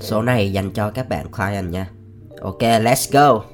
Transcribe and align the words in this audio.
số 0.00 0.22
này 0.22 0.52
dành 0.52 0.70
cho 0.70 0.90
các 0.90 1.08
bạn 1.08 1.26
client 1.32 1.70
nha. 1.70 1.86
Ok 2.40 2.60
let's 2.60 3.08
go. 3.12 3.44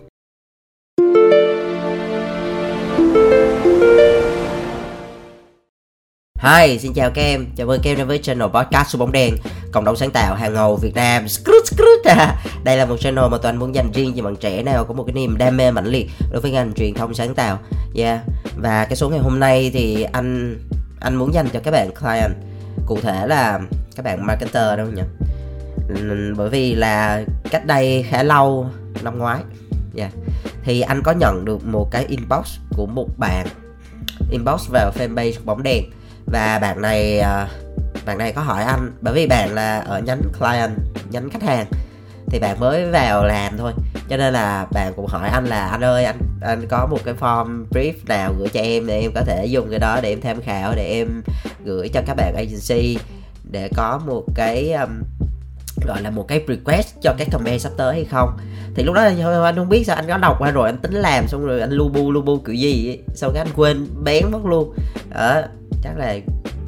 Hi, 6.39 6.79
xin 6.79 6.93
chào 6.93 7.11
các 7.11 7.23
em, 7.23 7.47
chào 7.57 7.67
mừng 7.67 7.81
các 7.83 7.91
em 7.91 7.99
đến 7.99 8.07
với 8.07 8.19
channel 8.19 8.49
podcast 8.49 8.89
số 8.89 8.99
bóng 8.99 9.13
đèn 9.13 9.35
Cộng 9.73 9.85
đồng 9.85 9.97
sáng 9.97 10.11
tạo 10.11 10.35
hàng 10.35 10.55
ngầu 10.55 10.77
Việt 10.77 10.95
Nam. 10.95 11.27
Đây 12.65 12.77
là 12.77 12.87
một 12.87 12.97
channel 13.01 13.25
mà 13.31 13.39
toàn 13.43 13.57
muốn 13.57 13.75
dành 13.75 13.93
riêng 13.93 14.13
cho 14.17 14.23
bạn 14.23 14.37
trẻ 14.37 14.63
nào 14.63 14.85
có 14.85 14.95
một 14.95 15.05
cái 15.07 15.15
niềm 15.15 15.39
đam 15.39 15.57
mê 15.57 15.71
mãnh 15.71 15.87
liệt 15.87 16.11
đối 16.33 16.41
với 16.41 16.51
ngành 16.51 16.73
truyền 16.75 16.95
thông 16.95 17.15
sáng 17.15 17.35
tạo. 17.35 17.59
Yeah, 17.97 18.21
và 18.57 18.85
cái 18.85 18.97
số 18.97 19.09
ngày 19.09 19.19
hôm 19.19 19.41
nay 19.41 19.71
thì 19.75 20.03
anh 20.03 20.59
anh 21.01 21.15
muốn 21.15 21.35
dành 21.35 21.49
cho 21.53 21.61
các 21.61 21.71
bạn 21.71 21.91
client. 22.01 22.33
Cụ 22.87 22.99
thể 23.03 23.27
là 23.27 23.61
các 23.97 24.05
bạn 24.05 24.27
marketer 24.27 24.79
đâu 24.79 24.87
nhỉ? 24.87 25.03
Bởi 26.37 26.49
vì 26.51 26.75
là 26.75 27.25
cách 27.51 27.67
đây 27.67 28.05
khá 28.09 28.23
lâu, 28.23 28.71
năm 29.03 29.19
ngoái. 29.19 29.41
Yeah, 29.97 30.13
Thì 30.65 30.81
anh 30.81 31.03
có 31.03 31.13
nhận 31.13 31.45
được 31.45 31.67
một 31.67 31.89
cái 31.91 32.05
inbox 32.05 32.59
của 32.77 32.87
một 32.87 33.09
bạn 33.19 33.47
Inbox 34.31 34.69
vào 34.71 34.93
fanpage 34.99 35.33
bóng 35.45 35.63
đèn. 35.63 35.85
Và 36.27 36.59
bạn 36.59 36.83
này 36.83 37.19
à, 37.19 37.49
bạn 38.07 38.19
này 38.19 38.33
có 38.33 38.41
hỏi 38.41 38.65
anh 38.65 38.93
bởi 39.01 39.15
vì 39.15 39.27
bạn 39.27 39.55
là 39.55 39.81
ở 39.81 40.01
nhánh 40.01 40.23
client 40.39 40.71
nhánh 41.11 41.31
khách 41.31 41.43
hàng 41.43 41.67
thì 42.27 42.39
bạn 42.39 42.61
mới 42.61 42.91
vào 42.91 43.25
làm 43.25 43.59
thôi. 43.59 43.73
Cho 44.09 44.17
nên 44.17 44.33
là 44.33 44.67
bạn 44.73 44.93
cũng 44.97 45.07
hỏi 45.07 45.29
anh 45.29 45.45
là 45.45 45.67
anh 45.67 45.85
ơi 45.85 46.05
anh 46.05 46.19
anh 46.41 46.67
có 46.69 46.87
một 46.91 46.99
cái 47.05 47.15
form 47.21 47.65
brief 47.71 47.93
nào 48.07 48.35
gửi 48.39 48.49
cho 48.49 48.61
em 48.61 48.87
để 48.87 49.01
em 49.01 49.13
có 49.15 49.21
thể 49.21 49.47
dùng 49.47 49.71
cái 49.71 49.79
đó 49.79 50.01
để 50.03 50.09
em 50.09 50.21
tham 50.21 50.41
khảo 50.41 50.73
để 50.77 50.85
em 50.85 51.23
gửi 51.65 51.89
cho 51.89 52.01
các 52.07 52.15
bạn 52.15 52.35
agency 52.37 52.99
để 53.51 53.69
có 53.77 54.01
một 54.07 54.25
cái 54.35 54.73
um, 54.73 54.91
gọi 55.87 56.03
là 56.03 56.11
một 56.11 56.29
cái 56.29 56.45
request 56.49 56.95
cho 57.03 57.15
cái 57.19 57.27
comment 57.33 57.61
sắp 57.61 57.73
tới 57.77 57.95
hay 57.95 58.05
không. 58.05 58.39
Thì 58.75 58.83
lúc 58.83 58.95
đó 58.95 59.03
anh 59.45 59.57
không 59.57 59.69
biết 59.69 59.85
sao 59.87 59.97
anh 59.97 60.09
có 60.09 60.19
đọc 60.19 60.37
qua 60.39 60.51
rồi 60.51 60.69
anh 60.69 60.79
tính 60.79 60.95
làm 60.95 61.29
xong 61.29 61.47
rồi 61.47 61.61
anh 61.61 61.71
lu 61.71 61.89
bu 61.89 62.13
lu 62.13 62.23
bu 62.23 62.39
kiểu 62.39 62.55
gì 62.55 62.99
sau 63.15 63.31
cái 63.35 63.43
anh 63.43 63.53
quên 63.57 63.87
bén 64.05 64.31
mất 64.31 64.45
luôn. 64.45 64.75
Đó 65.11 65.41
chắc 65.83 65.99
là 65.99 66.17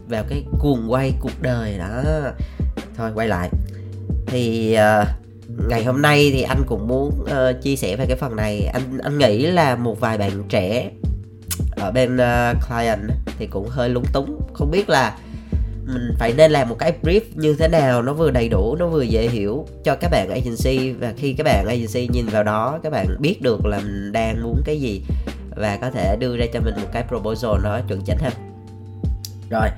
vào 0.08 0.25
cái 0.28 0.45
cuồng 0.61 0.92
quay 0.92 1.12
cuộc 1.20 1.42
đời 1.42 1.78
đó. 1.78 2.03
Thôi 2.97 3.11
quay 3.14 3.28
lại. 3.28 3.50
Thì 4.27 4.77
uh, 5.00 5.08
ngày 5.69 5.84
hôm 5.84 6.03
nay 6.03 6.30
thì 6.33 6.42
anh 6.42 6.62
cũng 6.67 6.89
muốn 6.89 7.08
uh, 7.23 7.62
chia 7.62 7.77
sẻ 7.77 7.97
về 7.97 8.06
cái 8.06 8.17
phần 8.17 8.36
này. 8.36 8.70
Anh 8.73 8.98
anh 9.03 9.19
nghĩ 9.19 9.47
là 9.47 9.77
một 9.77 10.01
vài 10.01 10.19
bạn 10.19 10.42
trẻ 10.48 10.91
ở 11.77 11.91
bên 11.91 12.17
uh, 12.17 12.56
client 12.69 13.01
thì 13.39 13.47
cũng 13.47 13.69
hơi 13.69 13.89
lúng 13.89 14.05
túng. 14.12 14.41
Không 14.55 14.70
biết 14.70 14.89
là 14.89 15.19
mình 15.87 16.15
phải 16.19 16.33
nên 16.37 16.51
làm 16.51 16.69
một 16.69 16.77
cái 16.79 16.92
brief 17.03 17.20
như 17.34 17.55
thế 17.59 17.69
nào 17.69 18.03
nó 18.03 18.12
vừa 18.12 18.31
đầy 18.31 18.48
đủ 18.48 18.77
nó 18.77 18.87
vừa 18.87 19.03
dễ 19.03 19.29
hiểu 19.29 19.67
cho 19.84 19.97
các 19.97 20.11
bạn 20.11 20.31
agency. 20.31 20.92
Và 20.92 21.12
khi 21.17 21.33
các 21.33 21.45
bạn 21.45 21.67
agency 21.67 22.09
nhìn 22.12 22.27
vào 22.27 22.42
đó 22.42 22.81
các 22.83 22.92
bạn 22.92 23.06
biết 23.19 23.42
được 23.42 23.67
là 23.67 23.79
mình 23.79 24.12
đang 24.12 24.42
muốn 24.42 24.62
cái 24.64 24.81
gì 24.81 25.03
và 25.57 25.77
có 25.77 25.91
thể 25.91 26.17
đưa 26.17 26.37
ra 26.37 26.47
cho 26.53 26.61
mình 26.61 26.75
một 26.83 26.89
cái 26.92 27.05
proposal 27.09 27.51
nó 27.62 27.81
chuẩn 27.89 28.01
chỉnh 28.01 28.19
hơn. 28.19 28.33
Rồi 29.51 29.69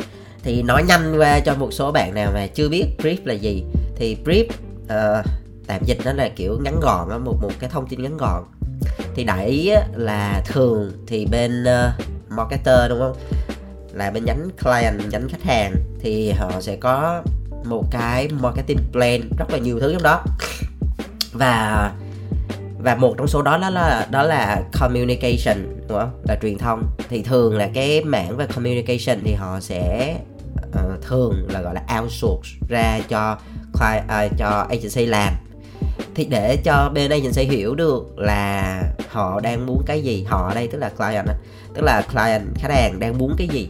thì 0.43 0.63
nói 0.63 0.83
nhanh 0.89 1.19
qua 1.19 1.41
cho 1.41 1.55
một 1.55 1.73
số 1.73 1.93
bạn 1.93 2.15
nào 2.15 2.31
mà 2.35 2.47
chưa 2.47 2.69
biết 2.69 2.87
brief 2.99 3.17
là 3.25 3.35
gì. 3.35 3.65
Thì 3.97 4.17
brief 4.25 4.45
uh, 4.85 5.27
tạm 5.67 5.85
dịch 5.85 5.99
nó 6.05 6.13
là 6.13 6.29
kiểu 6.37 6.59
ngắn 6.65 6.81
gọn 6.81 7.25
một 7.25 7.37
một 7.43 7.53
cái 7.59 7.71
thông 7.71 7.89
tin 7.89 8.03
ngắn 8.03 8.17
gọn. 8.17 8.45
Thì 9.15 9.25
đại 9.25 9.47
ý 9.47 9.71
là 9.95 10.43
thường 10.47 10.93
thì 11.07 11.27
bên 11.27 11.63
uh, 11.63 12.05
marketer 12.31 12.79
đúng 12.89 12.99
không? 12.99 13.17
Là 13.93 14.11
bên 14.11 14.25
nhánh 14.25 14.49
client 14.63 15.13
nhánh 15.13 15.29
khách 15.29 15.43
hàng 15.43 15.75
thì 16.01 16.31
họ 16.31 16.61
sẽ 16.61 16.77
có 16.77 17.23
một 17.65 17.85
cái 17.91 18.29
marketing 18.29 18.79
plan 18.93 19.21
rất 19.39 19.51
là 19.51 19.59
nhiều 19.59 19.81
thứ 19.81 19.93
trong 19.93 20.03
đó. 20.03 20.25
Và 21.33 21.93
và 22.79 22.95
một 22.95 23.15
trong 23.19 23.27
số 23.27 23.43
đó 23.43 23.59
đó 23.59 23.71
là 23.71 24.07
đó 24.11 24.23
là 24.23 24.63
communication 24.81 25.57
đúng 25.89 25.99
không? 25.99 26.23
Là 26.29 26.37
truyền 26.43 26.59
thông. 26.59 26.83
Thì 27.09 27.23
thường 27.23 27.57
là 27.57 27.69
cái 27.75 28.05
mảng 28.05 28.37
về 28.37 28.47
communication 28.47 29.21
thì 29.25 29.35
họ 29.35 29.61
sẽ 29.61 30.15
uh, 30.57 31.03
thường 31.03 31.47
là 31.51 31.61
gọi 31.61 31.75
là 31.75 31.83
outsource 32.01 32.51
ra 32.69 33.01
cho 33.09 33.39
client, 33.73 34.05
uh, 34.05 34.39
cho 34.39 34.67
agency 34.71 35.07
làm. 35.07 35.35
Thì 36.15 36.25
để 36.25 36.57
cho 36.65 36.91
bên 36.95 37.11
agency 37.11 37.45
hiểu 37.45 37.75
được 37.75 38.19
là 38.19 38.83
họ 39.09 39.41
đang 39.41 39.67
muốn 39.67 39.83
cái 39.87 40.03
gì 40.03 40.25
họ 40.29 40.49
ở 40.49 40.55
đây 40.55 40.69
tức 40.69 40.79
là 40.79 40.89
client 40.89 41.27
tức 41.75 41.83
là 41.83 42.03
client 42.13 42.43
khách 42.55 42.71
hàng 42.71 43.01
đang 43.01 43.19
muốn 43.19 43.35
cái 43.39 43.49
gì 43.49 43.69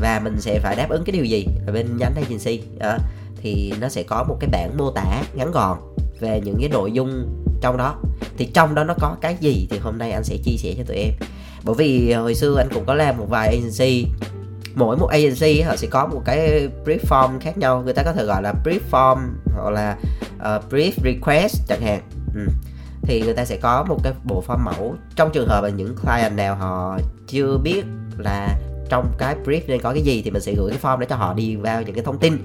và 0.00 0.20
mình 0.24 0.40
sẽ 0.40 0.58
phải 0.58 0.76
đáp 0.76 0.86
ứng 0.90 1.04
cái 1.04 1.12
điều 1.12 1.24
gì? 1.24 1.46
Ở 1.66 1.72
bên 1.72 1.96
nhánh 1.96 2.14
agency 2.14 2.62
à, 2.80 2.98
thì 3.42 3.72
nó 3.80 3.88
sẽ 3.88 4.02
có 4.02 4.24
một 4.28 4.36
cái 4.40 4.50
bản 4.52 4.76
mô 4.76 4.90
tả 4.90 5.22
ngắn 5.34 5.50
gọn 5.50 5.78
về 6.20 6.40
những 6.44 6.56
cái 6.60 6.68
nội 6.68 6.92
dung 6.92 7.26
trong 7.60 7.76
đó. 7.76 7.94
Thì 8.36 8.46
trong 8.46 8.74
đó 8.74 8.84
nó 8.84 8.94
có 9.00 9.16
cái 9.20 9.36
gì 9.40 9.66
thì 9.70 9.78
hôm 9.78 9.98
nay 9.98 10.12
anh 10.12 10.24
sẽ 10.24 10.36
chia 10.44 10.56
sẻ 10.56 10.74
cho 10.78 10.84
tụi 10.86 10.96
em. 10.96 11.12
Bởi 11.64 11.74
vì 11.74 12.12
hồi 12.12 12.34
xưa 12.34 12.56
anh 12.58 12.68
cũng 12.74 12.84
có 12.86 12.94
làm 12.94 13.18
một 13.18 13.26
vài 13.28 13.48
agency. 13.48 14.06
Mỗi 14.74 14.96
một 14.96 15.06
agency 15.06 15.60
họ 15.60 15.76
sẽ 15.76 15.88
có 15.90 16.06
một 16.06 16.22
cái 16.24 16.68
brief 16.84 16.98
form 17.08 17.40
khác 17.40 17.58
nhau. 17.58 17.82
Người 17.82 17.94
ta 17.94 18.02
có 18.02 18.12
thể 18.12 18.24
gọi 18.24 18.42
là 18.42 18.54
brief 18.64 18.80
form 18.90 19.18
hoặc 19.54 19.70
là 19.70 19.96
uh, 20.36 20.72
brief 20.72 20.92
request 21.04 21.68
chẳng 21.68 21.82
hạn. 21.82 22.00
Ừ. 22.34 22.40
thì 23.02 23.22
người 23.22 23.34
ta 23.34 23.44
sẽ 23.44 23.56
có 23.56 23.84
một 23.88 23.98
cái 24.04 24.12
bộ 24.24 24.44
form 24.46 24.58
mẫu. 24.64 24.94
Trong 25.16 25.30
trường 25.32 25.48
hợp 25.48 25.64
là 25.64 25.68
những 25.68 25.96
client 25.96 26.36
nào 26.36 26.56
họ 26.56 26.98
chưa 27.26 27.58
biết 27.62 27.84
là 28.18 28.58
trong 28.90 29.12
cái 29.18 29.36
brief 29.44 29.60
nên 29.66 29.80
có 29.80 29.92
cái 29.92 30.02
gì 30.02 30.22
thì 30.22 30.30
mình 30.30 30.42
sẽ 30.42 30.54
gửi 30.54 30.70
cái 30.70 30.78
form 30.82 30.98
để 30.98 31.06
cho 31.06 31.16
họ 31.16 31.34
đi 31.34 31.56
vào 31.56 31.82
những 31.82 31.94
cái 31.94 32.04
thông 32.04 32.18
tin. 32.18 32.38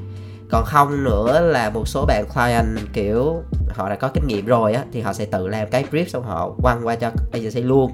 Còn 0.50 0.66
không 0.66 1.03
nữa 1.03 1.39
là 1.39 1.69
một 1.69 1.88
số 1.88 2.06
bạn 2.06 2.25
client, 2.33 2.94
kiểu, 2.94 3.44
họ 3.69 3.89
đã 3.89 3.95
có 3.95 4.07
kinh 4.07 4.28
nghiệm 4.28 4.45
rồi 4.45 4.73
á, 4.73 4.84
thì 4.91 5.01
họ 5.01 5.13
sẽ 5.13 5.25
tự 5.25 5.47
làm 5.47 5.69
cái 5.69 5.85
brief 5.91 6.07
xong 6.07 6.23
họ 6.23 6.51
quăng 6.61 6.88
qua 6.88 6.95
cho 6.95 7.11
agency 7.31 7.61
luôn. 7.61 7.91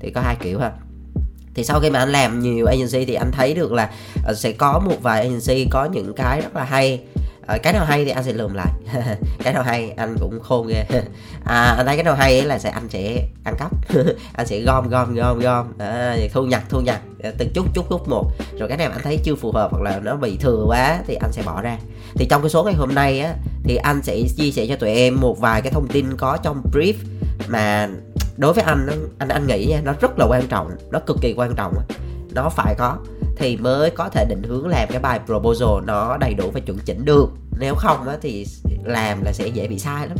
Thì 0.00 0.10
có 0.10 0.20
hai 0.20 0.36
kiểu 0.40 0.58
ha. 0.58 0.72
Thì 1.54 1.64
sau 1.64 1.80
khi 1.80 1.90
mà 1.90 1.98
anh 1.98 2.12
làm 2.12 2.40
nhiều 2.40 2.66
agency 2.66 3.04
thì 3.04 3.14
anh 3.14 3.30
thấy 3.32 3.54
được 3.54 3.72
là 3.72 3.90
ờ, 4.24 4.34
sẽ 4.34 4.52
có 4.52 4.78
một 4.78 5.02
vài 5.02 5.20
agency 5.20 5.66
có 5.70 5.84
những 5.84 6.12
cái 6.14 6.40
rất 6.40 6.56
là 6.56 6.64
hay 6.64 7.00
à, 7.46 7.58
cái 7.58 7.72
nào 7.72 7.84
hay 7.84 8.04
thì 8.04 8.10
anh 8.10 8.24
sẽ 8.24 8.32
lượm 8.32 8.54
lại. 8.54 8.72
Cái 9.44 9.52
nào 9.52 9.62
hay 9.62 9.90
anh 9.90 10.16
cũng 10.20 10.40
khôn 10.40 10.66
ghê. 10.66 10.84
À, 11.44 11.74
anh 11.76 11.86
thấy 11.86 11.96
cái 11.96 12.04
nào 12.04 12.14
hay 12.14 12.38
ấy 12.38 12.46
là 12.46 12.58
sẽ 12.58 12.70
anh 12.70 12.88
sẽ 12.88 13.28
ăn 13.44 13.54
cắp. 13.58 13.70
Anh 14.32 14.46
sẽ 14.46 14.60
gom 14.60 14.88
gom 14.88 15.14
gom 15.14 15.38
gom. 15.38 15.72
À, 15.78 16.16
thu 16.32 16.44
nhặt 16.44 16.62
thu 16.68 16.80
nhặt. 16.80 17.00
Ờ, 17.22 17.32
từng 17.38 17.48
chút 17.54 17.66
chút 17.74 17.86
chút 17.90 18.08
một. 18.08 18.30
Rồi 18.58 18.68
cái 18.68 18.78
nào 18.78 18.90
anh 18.90 19.00
thấy 19.02 19.18
chưa 19.24 19.34
phù 19.34 19.52
hợp 19.52 19.70
hoặc 19.70 19.82
là 19.82 20.00
nó 20.02 20.16
bị 20.16 20.36
thừa 20.36 20.64
quá 20.68 20.98
thì 21.06 21.14
anh 21.14 21.32
sẽ 21.32 21.42
bỏ 21.42 21.62
ra. 21.62 21.78
Thì 22.14 22.26
trong 22.30 22.42
cái 22.42 22.50
số 22.50 22.64
ngày 22.64 22.74
hôm 22.74 22.94
nay 22.94 23.20
á 23.20 23.34
thì 23.64 23.76
anh 23.76 24.02
sẽ 24.02 24.22
chia 24.36 24.50
sẻ 24.50 24.66
cho 24.68 24.76
tụi 24.76 24.90
em 24.90 25.20
một 25.20 25.40
vài 25.40 25.62
cái 25.62 25.72
thông 25.72 25.88
tin 25.88 26.16
có 26.16 26.38
trong 26.42 26.62
brief 26.72 26.94
mà 27.48 27.88
đối 28.36 28.52
với 28.52 28.64
anh 28.64 28.86
anh 29.18 29.28
anh 29.28 29.46
nghĩ 29.46 29.66
nha 29.66 29.80
nó 29.84 29.92
rất 30.00 30.18
là 30.18 30.26
quan 30.28 30.46
trọng 30.48 30.70
nó 30.90 30.98
cực 30.98 31.16
kỳ 31.20 31.34
quan 31.36 31.54
trọng 31.56 31.74
nó 32.34 32.48
phải 32.48 32.74
có 32.78 32.96
thì 33.42 33.56
mới 33.56 33.90
có 33.90 34.08
thể 34.08 34.24
định 34.28 34.42
hướng 34.42 34.68
làm 34.68 34.88
cái 34.90 34.98
bài 35.00 35.20
proposal 35.26 35.84
nó 35.84 36.16
đầy 36.20 36.34
đủ 36.34 36.50
và 36.54 36.60
chuẩn 36.60 36.78
chỉnh 36.78 37.04
được. 37.04 37.26
Nếu 37.58 37.74
không 37.74 38.08
á 38.08 38.16
thì 38.22 38.46
làm 38.84 39.24
là 39.24 39.32
sẽ 39.32 39.46
dễ 39.46 39.68
bị 39.68 39.78
sai 39.78 40.08
lắm. 40.08 40.16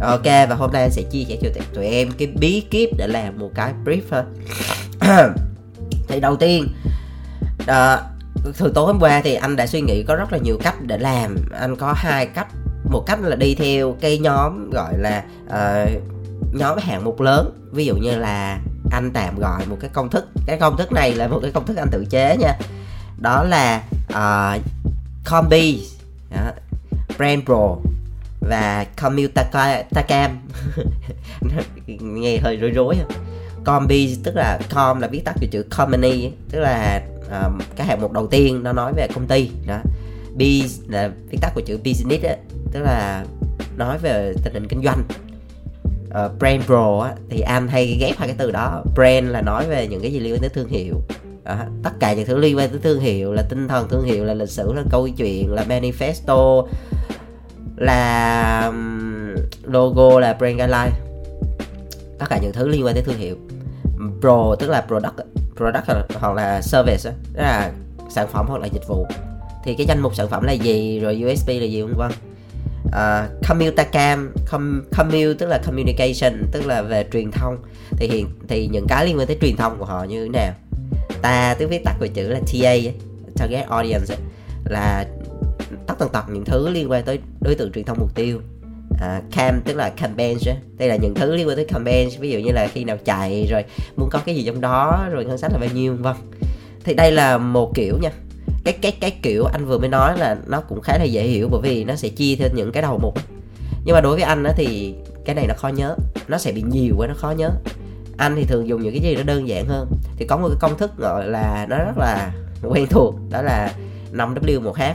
Ok 0.00 0.24
và 0.24 0.54
hôm 0.58 0.72
nay 0.72 0.82
anh 0.82 0.90
sẽ 0.90 1.02
chia 1.02 1.24
sẻ 1.28 1.36
cho 1.42 1.48
tụi 1.74 1.86
em 1.86 2.10
cái 2.18 2.28
bí 2.40 2.60
kíp 2.70 2.90
để 2.96 3.06
làm 3.06 3.38
một 3.38 3.50
cái 3.54 3.72
brief 3.84 4.24
thì 6.08 6.20
đầu 6.20 6.36
tiên 6.36 6.68
ờ, 7.66 7.96
đó, 7.96 8.02
từ 8.58 8.72
tối 8.74 8.86
hôm 8.86 9.00
qua 9.00 9.20
thì 9.24 9.34
anh 9.34 9.56
đã 9.56 9.66
suy 9.66 9.80
nghĩ 9.80 10.02
có 10.02 10.16
rất 10.16 10.32
là 10.32 10.38
nhiều 10.38 10.58
cách 10.62 10.74
để 10.82 10.98
làm. 10.98 11.36
Anh 11.52 11.76
có 11.76 11.92
hai 11.96 12.26
cách. 12.26 12.48
Một 12.90 13.04
cách 13.06 13.18
là 13.22 13.36
đi 13.36 13.54
theo 13.54 13.96
cái 14.00 14.18
nhóm 14.18 14.70
gọi 14.70 14.98
là 14.98 15.24
uh, 15.46 16.02
nhóm 16.54 16.78
hạng 16.78 17.04
mục 17.04 17.20
lớn. 17.20 17.70
Ví 17.72 17.84
dụ 17.84 17.96
như 17.96 18.16
là 18.16 18.60
anh 18.92 19.10
tạm 19.10 19.38
gọi 19.38 19.66
một 19.66 19.76
cái 19.80 19.90
công 19.92 20.10
thức. 20.10 20.28
Cái 20.46 20.58
công 20.58 20.76
thức 20.76 20.92
này 20.92 21.14
là 21.14 21.28
một 21.28 21.38
cái 21.42 21.50
công 21.50 21.66
thức 21.66 21.76
anh 21.76 21.88
tự 21.90 22.04
chế 22.10 22.36
nha. 22.36 22.52
Đó 23.18 23.42
là 23.42 23.82
uh, 24.08 24.62
combi 25.24 25.86
đó, 26.30 26.52
brand 27.18 27.44
pro 27.44 27.76
và 28.40 28.86
commute 29.02 29.44
nghe 32.00 32.38
hơi 32.38 32.56
rối 32.56 32.70
rối 32.70 32.96
combi 33.64 34.16
tức 34.24 34.36
là 34.36 34.58
com 34.70 35.00
là 35.00 35.08
viết 35.08 35.24
tắt 35.24 35.34
của 35.40 35.46
chữ 35.50 35.62
company 35.62 36.30
tức 36.50 36.60
là 36.60 37.02
um, 37.30 37.58
cái 37.76 37.86
hạng 37.86 38.00
mục 38.00 38.12
đầu 38.12 38.26
tiên 38.26 38.62
nó 38.62 38.72
nói 38.72 38.92
về 38.96 39.08
công 39.14 39.26
ty 39.26 39.50
đó. 39.66 39.78
B 40.34 40.42
là 40.88 41.10
viết 41.30 41.38
tắt 41.40 41.52
của 41.54 41.60
chữ 41.66 41.78
business 41.84 42.24
đó, 42.24 42.34
tức 42.72 42.80
là 42.80 43.24
nói 43.76 43.98
về 43.98 44.34
tình 44.44 44.54
hình 44.54 44.68
kinh 44.68 44.82
doanh 44.82 45.02
uh, 46.12 46.38
brand 46.38 46.64
pro 46.64 47.00
á, 47.00 47.14
thì 47.28 47.40
anh 47.40 47.68
hay 47.68 47.86
ghép 48.00 48.16
hai 48.18 48.28
cái 48.28 48.36
từ 48.38 48.50
đó. 48.50 48.82
Brand 48.94 49.30
là 49.30 49.42
nói 49.42 49.66
về 49.68 49.86
những 49.86 50.00
cái 50.00 50.12
gì 50.12 50.20
liên 50.20 50.34
quan 50.34 50.40
tới 50.40 50.50
thương 50.50 50.68
hiệu. 50.68 50.94
Đó, 51.44 51.56
tất 51.82 51.90
cả 52.00 52.12
những 52.12 52.26
thứ 52.26 52.38
liên 52.38 52.56
quan 52.56 52.70
tới 52.70 52.78
thương 52.82 53.00
hiệu 53.00 53.32
là 53.32 53.42
tinh 53.48 53.68
thần 53.68 53.88
thương 53.88 54.04
hiệu 54.04 54.24
là 54.24 54.34
lịch 54.34 54.50
sử 54.50 54.72
là 54.72 54.82
câu 54.90 55.08
chuyện 55.08 55.52
là 55.52 55.64
manifesto 55.68 56.66
là 57.76 58.72
logo 59.62 60.20
là 60.20 60.32
brand 60.32 60.56
guideline. 60.56 60.92
Tất 62.18 62.26
cả 62.30 62.38
những 62.42 62.52
thứ 62.52 62.68
liên 62.68 62.84
quan 62.84 62.94
tới 62.94 63.02
thương 63.02 63.18
hiệu. 63.18 63.36
Pro 64.20 64.56
tức 64.58 64.70
là 64.70 64.80
product 64.80 65.14
product 65.56 66.14
hoặc 66.14 66.34
là 66.34 66.60
service 66.62 67.10
đó 67.34 67.42
là 67.42 67.72
sản 68.10 68.28
phẩm 68.32 68.46
hoặc 68.48 68.60
là 68.60 68.66
dịch 68.66 68.88
vụ. 68.88 69.06
Thì 69.64 69.74
cái 69.74 69.86
danh 69.86 70.00
mục 70.00 70.14
sản 70.14 70.28
phẩm 70.28 70.44
là 70.44 70.52
gì 70.52 71.00
rồi 71.00 71.24
USP 71.26 71.48
là 71.48 71.64
gì 71.64 71.82
vân 71.82 71.94
vân 71.96 72.10
uh, 72.92 73.48
communicam 73.48 74.32
com, 74.50 74.82
commu 74.96 75.34
tức 75.38 75.46
là 75.46 75.58
communication 75.66 76.46
tức 76.52 76.66
là 76.66 76.82
về 76.82 77.04
truyền 77.12 77.30
thông. 77.30 77.56
Thì 77.96 78.08
hiện 78.08 78.26
thì 78.48 78.68
những 78.72 78.86
cái 78.88 79.06
liên 79.06 79.18
quan 79.18 79.26
tới 79.26 79.36
truyền 79.40 79.56
thông 79.56 79.78
của 79.78 79.84
họ 79.84 80.04
như 80.04 80.22
thế 80.24 80.28
nào? 80.28 80.52
Ta 81.22 81.54
tiếng 81.58 81.68
viết 81.68 81.84
tắt 81.84 81.94
của 82.00 82.06
chữ 82.06 82.28
là 82.28 82.40
TA 82.52 82.74
target 83.36 83.68
audience 83.68 84.16
là 84.64 85.06
tất 85.86 85.94
tần 85.98 86.08
tật 86.12 86.24
những 86.28 86.44
thứ 86.44 86.68
liên 86.68 86.90
quan 86.90 87.04
tới 87.04 87.18
đối 87.40 87.54
tượng 87.54 87.72
truyền 87.72 87.84
thông 87.84 87.98
mục 88.00 88.14
tiêu. 88.14 88.40
À, 89.00 89.20
cam 89.32 89.60
tức 89.64 89.76
là 89.76 89.90
campaign 89.90 90.38
đây 90.78 90.88
là 90.88 90.96
những 90.96 91.14
thứ 91.14 91.36
liên 91.36 91.48
quan 91.48 91.56
tới 91.56 91.64
campaign 91.64 92.08
ví 92.20 92.30
dụ 92.30 92.38
như 92.38 92.52
là 92.52 92.68
khi 92.72 92.84
nào 92.84 92.96
chạy 93.04 93.46
rồi 93.50 93.64
muốn 93.96 94.08
có 94.10 94.18
cái 94.26 94.34
gì 94.34 94.42
trong 94.46 94.60
đó 94.60 95.08
rồi 95.10 95.24
ngân 95.24 95.38
sách 95.38 95.52
là 95.52 95.58
bao 95.58 95.68
nhiêu 95.74 95.96
vân. 96.00 96.16
Thì 96.84 96.94
đây 96.94 97.12
là 97.12 97.38
một 97.38 97.72
kiểu 97.74 97.98
nha 98.02 98.10
cái 98.64 98.78
cái 98.82 98.92
cái 99.00 99.10
kiểu 99.22 99.44
anh 99.44 99.66
vừa 99.66 99.78
mới 99.78 99.88
nói 99.88 100.18
là 100.18 100.36
nó 100.46 100.60
cũng 100.60 100.80
khá 100.80 100.98
là 100.98 101.04
dễ 101.04 101.22
hiểu 101.22 101.48
bởi 101.50 101.60
vì 101.62 101.84
nó 101.84 101.94
sẽ 101.94 102.08
chia 102.08 102.36
theo 102.36 102.48
những 102.54 102.72
cái 102.72 102.82
đầu 102.82 102.98
mục. 103.02 103.14
Nhưng 103.84 103.94
mà 103.94 104.00
đối 104.00 104.14
với 104.14 104.22
anh 104.22 104.44
á 104.44 104.52
thì 104.56 104.94
cái 105.24 105.34
này 105.34 105.46
nó 105.46 105.54
khó 105.54 105.68
nhớ, 105.68 105.96
nó 106.28 106.38
sẽ 106.38 106.52
bị 106.52 106.62
nhiều 106.62 106.94
quá, 106.98 107.06
nó 107.06 107.14
khó 107.14 107.30
nhớ. 107.30 107.50
Anh 108.16 108.36
thì 108.36 108.44
thường 108.44 108.68
dùng 108.68 108.82
những 108.82 108.92
cái 108.92 109.02
gì 109.02 109.16
nó 109.16 109.22
đơn 109.22 109.48
giản 109.48 109.66
hơn. 109.66 109.88
Thì 110.16 110.26
có 110.26 110.36
một 110.36 110.48
cái 110.48 110.56
công 110.60 110.78
thức 110.78 110.90
gọi 110.98 111.26
là 111.28 111.66
nó 111.70 111.78
rất 111.78 111.98
là 111.98 112.32
quen 112.62 112.86
thuộc, 112.90 113.14
đó 113.30 113.42
là 113.42 113.72
5W1H 114.12 114.94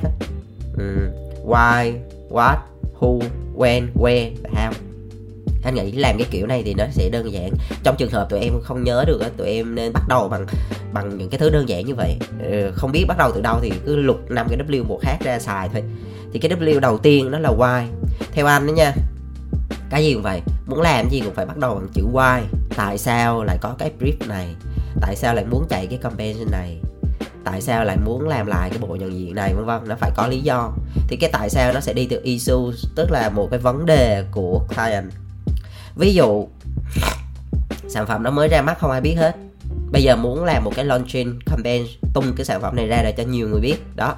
ừ. 0.78 1.12
why, 1.46 1.94
what, 2.30 2.58
who, 3.00 3.22
when, 3.58 3.88
where 3.96 4.32
anh 5.68 5.76
nghĩ 5.76 5.92
làm 5.92 6.18
cái 6.18 6.28
kiểu 6.32 6.48
này 6.48 6.64
thì 6.66 6.74
nó 6.74 6.86
sẽ 6.92 7.10
đơn 7.10 7.32
giản. 7.32 7.52
Trong 7.84 7.96
trường 7.98 8.12
hợp 8.12 8.28
tụi 8.30 8.40
em 8.40 8.54
không 8.64 8.84
nhớ 8.84 9.04
được 9.08 9.22
tụi 9.38 9.48
em 9.48 9.76
nên 9.76 9.94
bắt 9.94 10.04
đầu 10.10 10.30
bằng 10.30 10.46
bằng 10.94 11.18
những 11.18 11.30
cái 11.30 11.40
thứ 11.40 11.50
đơn 11.50 11.70
giản 11.70 11.86
như 11.86 11.96
vậy. 11.96 12.18
Ừ, 12.44 12.72
không 12.76 12.92
biết 12.92 13.06
bắt 13.08 13.18
đầu 13.18 13.32
từ 13.36 13.42
đâu 13.42 13.60
thì 13.62 13.72
cứ 13.86 13.96
lục 13.96 14.32
năm 14.32 14.48
cái 14.50 14.58
w 14.68 14.84
một 14.84 15.00
khác 15.02 15.18
ra 15.24 15.40
xài 15.40 15.70
thôi. 15.74 15.84
Thì 16.34 16.40
cái 16.40 16.52
w 16.52 16.80
đầu 16.80 16.98
tiên 16.98 17.32
nó 17.32 17.40
là 17.40 17.50
why 17.50 17.86
theo 18.32 18.46
anh 18.46 18.68
đó 18.68 18.72
nha, 18.72 18.94
cái 19.90 20.04
gì 20.04 20.14
cũng 20.14 20.24
vậy. 20.24 20.42
Muốn 20.68 20.82
làm 20.82 21.10
gì 21.10 21.20
cũng 21.20 21.34
phải 21.34 21.46
bắt 21.46 21.58
đầu 21.58 21.76
bằng 21.76 21.88
chữ 21.94 22.04
why 22.14 22.42
tại 22.76 22.98
sao 22.98 23.44
lại 23.44 23.58
có 23.62 23.76
cái 23.80 23.92
brief 24.00 24.28
này? 24.28 24.48
Tại 25.02 25.16
sao 25.16 25.36
lại 25.36 25.46
muốn 25.46 25.66
chạy 25.70 25.88
cái 25.88 26.00
campaign 26.02 26.38
này? 26.52 26.78
Tại 27.44 27.62
sao 27.62 27.86
lại 27.86 27.98
muốn 28.06 28.28
làm 28.28 28.48
lại 28.48 28.70
cái 28.70 28.80
bộ 28.80 28.96
nhận 28.96 29.20
diện 29.20 29.36
này, 29.36 29.54
vân 29.54 29.66
vân? 29.66 29.82
Nó 29.88 29.96
phải 29.96 30.12
có 30.16 30.28
lý 30.28 30.42
do. 30.42 30.72
Thì 31.08 31.18
cái 31.18 31.30
tại 31.34 31.50
sao 31.50 31.74
nó 31.74 31.80
sẽ 31.80 31.94
đi 31.94 32.06
từ 32.06 32.20
issue 32.24 32.56
tức 32.96 33.12
là 33.12 33.30
một 33.30 33.48
cái 33.52 33.60
vấn 33.60 33.86
đề 33.86 34.24
của 34.32 34.62
client 34.76 35.12
ví 35.98 36.14
dụ 36.14 36.48
sản 37.88 38.08
phẩm 38.08 38.24
nó 38.24 38.32
mới 38.32 38.48
ra 38.48 38.62
mắt 38.62 38.80
không 38.80 38.92
ai 38.92 39.02
biết 39.02 39.16
hết. 39.16 39.36
Bây 39.92 40.04
giờ 40.04 40.16
muốn 40.16 40.44
làm 40.44 40.64
một 40.64 40.72
cái 40.76 40.86
launching 40.86 41.40
campaign 41.46 41.86
tung 42.14 42.34
cái 42.38 42.46
sản 42.46 42.62
phẩm 42.62 42.76
này 42.76 42.88
ra 42.88 43.02
để 43.04 43.12
cho 43.12 43.24
nhiều 43.24 43.50
người 43.50 43.62
biết 43.62 43.76
đó. 43.96 44.16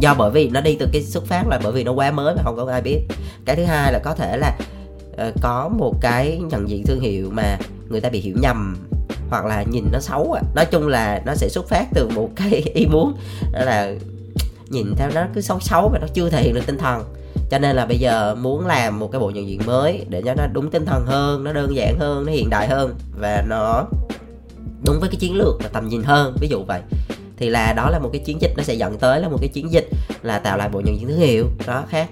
Do 0.00 0.14
bởi 0.18 0.30
vì 0.30 0.48
nó 0.48 0.60
đi 0.60 0.76
từ 0.80 0.88
cái 0.92 1.02
xuất 1.02 1.26
phát 1.26 1.48
là 1.48 1.60
bởi 1.62 1.72
vì 1.72 1.84
nó 1.84 1.92
quá 1.92 2.10
mới 2.10 2.34
mà 2.34 2.42
không 2.44 2.56
có 2.56 2.72
ai 2.72 2.82
biết. 2.82 3.00
Cái 3.44 3.56
thứ 3.56 3.64
hai 3.64 3.92
là 3.92 3.98
có 4.04 4.14
thể 4.14 4.36
là 4.36 4.58
uh, 5.12 5.34
có 5.42 5.68
một 5.78 5.94
cái 6.00 6.40
nhận 6.50 6.68
diện 6.68 6.82
thương 6.86 7.00
hiệu 7.00 7.30
mà 7.30 7.58
người 7.88 8.00
ta 8.00 8.08
bị 8.08 8.20
hiểu 8.20 8.36
nhầm 8.42 8.76
hoặc 9.30 9.44
là 9.44 9.62
nhìn 9.62 9.84
nó 9.92 9.98
xấu 10.00 10.32
à. 10.32 10.42
nói 10.54 10.64
chung 10.64 10.88
là 10.88 11.22
nó 11.26 11.34
sẽ 11.34 11.48
xuất 11.48 11.68
phát 11.68 11.86
từ 11.94 12.08
một 12.08 12.30
cái 12.36 12.50
ý 12.74 12.86
muốn 12.86 13.16
đó 13.52 13.60
là 13.64 13.94
nhìn 14.68 14.94
theo 14.96 15.10
nó 15.14 15.26
cứ 15.34 15.40
xấu 15.40 15.60
xấu 15.60 15.88
mà 15.88 15.98
nó 15.98 16.06
chưa 16.14 16.30
thể 16.30 16.42
hiện 16.42 16.54
được 16.54 16.66
tinh 16.66 16.78
thần 16.78 17.15
cho 17.50 17.58
nên 17.58 17.76
là 17.76 17.86
bây 17.86 17.98
giờ 17.98 18.34
muốn 18.34 18.66
làm 18.66 18.98
một 18.98 19.08
cái 19.12 19.20
bộ 19.20 19.30
nhận 19.30 19.48
diện 19.48 19.60
mới 19.66 20.06
để 20.08 20.22
cho 20.24 20.34
nó 20.34 20.46
đúng 20.52 20.70
tinh 20.70 20.84
thần 20.84 21.06
hơn 21.06 21.44
nó 21.44 21.52
đơn 21.52 21.76
giản 21.76 21.98
hơn 21.98 22.26
nó 22.26 22.32
hiện 22.32 22.50
đại 22.50 22.68
hơn 22.68 22.94
và 23.20 23.44
nó 23.48 23.84
đúng 24.86 25.00
với 25.00 25.08
cái 25.08 25.16
chiến 25.16 25.36
lược 25.36 25.54
và 25.62 25.68
tầm 25.72 25.88
nhìn 25.88 26.02
hơn. 26.02 26.36
Ví 26.40 26.48
dụ 26.48 26.64
vậy 26.68 26.80
thì 27.36 27.50
là 27.50 27.72
đó 27.72 27.90
là 27.90 27.98
một 27.98 28.08
cái 28.12 28.22
chiến 28.24 28.40
dịch 28.40 28.52
nó 28.56 28.62
sẽ 28.62 28.74
dẫn 28.74 28.98
tới 28.98 29.20
là 29.20 29.28
một 29.28 29.38
cái 29.40 29.48
chiến 29.48 29.72
dịch 29.72 29.88
là 30.22 30.38
tạo 30.38 30.58
lại 30.58 30.68
bộ 30.68 30.80
nhận 30.80 31.00
diện 31.00 31.08
thương 31.08 31.18
hiệu 31.18 31.46
đó 31.66 31.84
khác. 31.88 32.08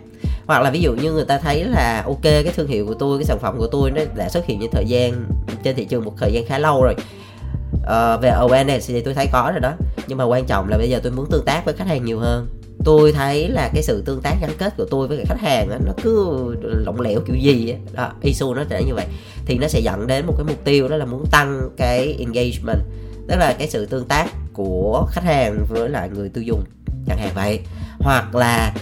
Hoặc 0.46 0.62
là 0.62 0.70
ví 0.70 0.81
dụ 0.81 0.94
như 0.94 1.12
người 1.12 1.25
ta 1.25 1.38
thấy 1.38 1.64
là 1.64 2.02
ok 2.06 2.22
cái 2.22 2.52
thương 2.56 2.66
hiệu 2.66 2.86
của 2.86 2.94
tôi 2.94 3.19
cái 3.19 3.25
sản 3.25 3.38
phẩm 3.40 3.58
của 3.58 3.66
tôi 3.66 3.90
nó 3.90 4.02
đã 4.16 4.28
xuất 4.28 4.46
hiện 4.46 4.60
trên 4.60 4.70
thời 4.70 4.84
gian 4.86 5.25
trên 5.62 5.76
thị 5.76 5.84
trường 5.84 6.04
một 6.04 6.14
thời 6.19 6.32
gian 6.32 6.46
khá 6.46 6.58
lâu 6.58 6.82
rồi. 6.82 6.94
Uh, 7.75 8.22
về 8.22 8.31
awareness 8.31 8.81
thì 8.86 9.00
tôi 9.00 9.14
thấy 9.14 9.26
có 9.32 9.50
rồi 9.52 9.60
đó. 9.60 9.72
Nhưng 10.06 10.19
mà 10.19 10.25
quan 10.25 10.44
trọng 10.46 10.69
là 10.69 10.78
bây 10.78 10.90
giờ 10.90 11.00
tôi 11.02 11.12
muốn 11.12 11.26
tương 11.31 11.44
tác 11.44 11.64
với 11.64 11.75
khách 11.75 11.86
hàng 11.86 12.04
nhiều 12.04 12.19
hơn 12.19 12.46
tôi 12.84 13.12
thấy 13.12 13.48
là 13.48 13.70
cái 13.75 13.82
sự 13.82 14.02
tương 14.06 14.20
tác 14.20 14.36
gắn 14.40 14.50
kết 14.58 14.76
của 14.76 14.84
tôi 14.90 15.08
với 15.08 15.25
khách 15.28 15.40
hàng 15.40 15.69
đó, 15.69 15.76
nó 15.86 15.92
cứ 16.02 16.26
lỏng 16.62 17.00
lẻo 17.00 17.20
kiểu 17.26 17.36
gì 17.36 17.72
đó, 17.72 17.78
đó 18.02 18.12
isu 18.22 18.54
nó 18.54 18.64
trở 18.64 18.78
như 18.78 18.94
vậy. 18.94 19.06
Thì 19.46 19.58
nó 19.58 19.69
sẽ 19.69 19.81
dẫn 19.81 20.06
đến 20.06 20.26
một 20.26 20.34
cái 20.36 20.44
mục 20.44 20.64
tiêu 20.64 20.88
đó 20.88 20.96
là 20.96 21.04
muốn 21.04 21.25
tăng 21.31 21.70
cái 21.76 22.16
engagement 22.19 22.78
tức 23.28 23.36
là 23.36 23.54
cái 23.58 23.69
sự 23.69 23.86
tương 23.86 24.04
tác 24.04 24.31
của 24.52 25.06
khách 25.10 25.25
hàng 25.25 25.66
với 25.69 25.88
lại 25.88 26.08
người 26.14 26.28
tiêu 26.28 26.44
dùng 26.44 26.64
chẳng 27.06 27.19
hạn 27.19 27.31
vậy. 27.34 27.60
Hoặc 27.98 28.34
là 28.34 28.75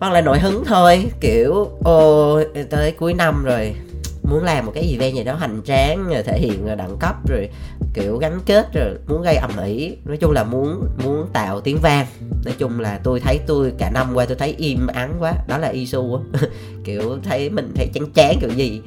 hoặc 0.00 0.12
là 0.12 0.20
nổi 0.20 0.38
hứng 0.38 0.64
thôi 0.66 1.10
kiểu 1.20 1.68
ô 1.84 2.40
tới 2.70 2.92
cuối 2.92 3.14
năm 3.14 3.44
rồi 3.44 3.74
muốn 4.22 4.44
làm 4.44 4.66
một 4.66 4.72
cái 4.74 4.90
event 4.92 5.14
gì 5.14 5.24
đó 5.24 5.34
hành 5.34 5.60
tráng 5.64 6.12
thể 6.26 6.38
hiện 6.38 6.76
đẳng 6.76 6.96
cấp 7.00 7.14
rồi 7.28 7.48
kiểu 7.94 8.18
gắn 8.18 8.40
kết 8.46 8.72
rồi 8.72 8.94
muốn 9.06 9.22
gây 9.22 9.36
ầm 9.36 9.50
ĩ. 9.64 9.96
Nói 10.04 10.16
chung 10.16 10.32
là 10.32 10.44
muốn 10.44 10.86
muốn 11.04 11.28
tạo 11.32 11.60
tiếng 11.60 11.78
vang. 11.82 12.06
Nói 12.44 12.54
chung 12.58 12.80
là 12.80 13.00
tôi 13.04 13.20
thấy 13.20 13.38
tôi 13.46 13.72
cả 13.78 13.90
năm 13.90 14.06
qua 14.14 14.24
tôi 14.24 14.36
thấy 14.36 14.54
im 14.58 14.86
ắng 14.86 15.14
quá. 15.20 15.32
Đó 15.48 15.58
là 15.58 15.68
isu 15.68 16.20
kiểu 16.84 17.18
thấy 17.22 17.50
mình 17.50 17.72
thấy 17.74 17.88
chán 17.94 18.10
chán 18.14 18.36
kiểu 18.40 18.50
gì. 18.50 18.80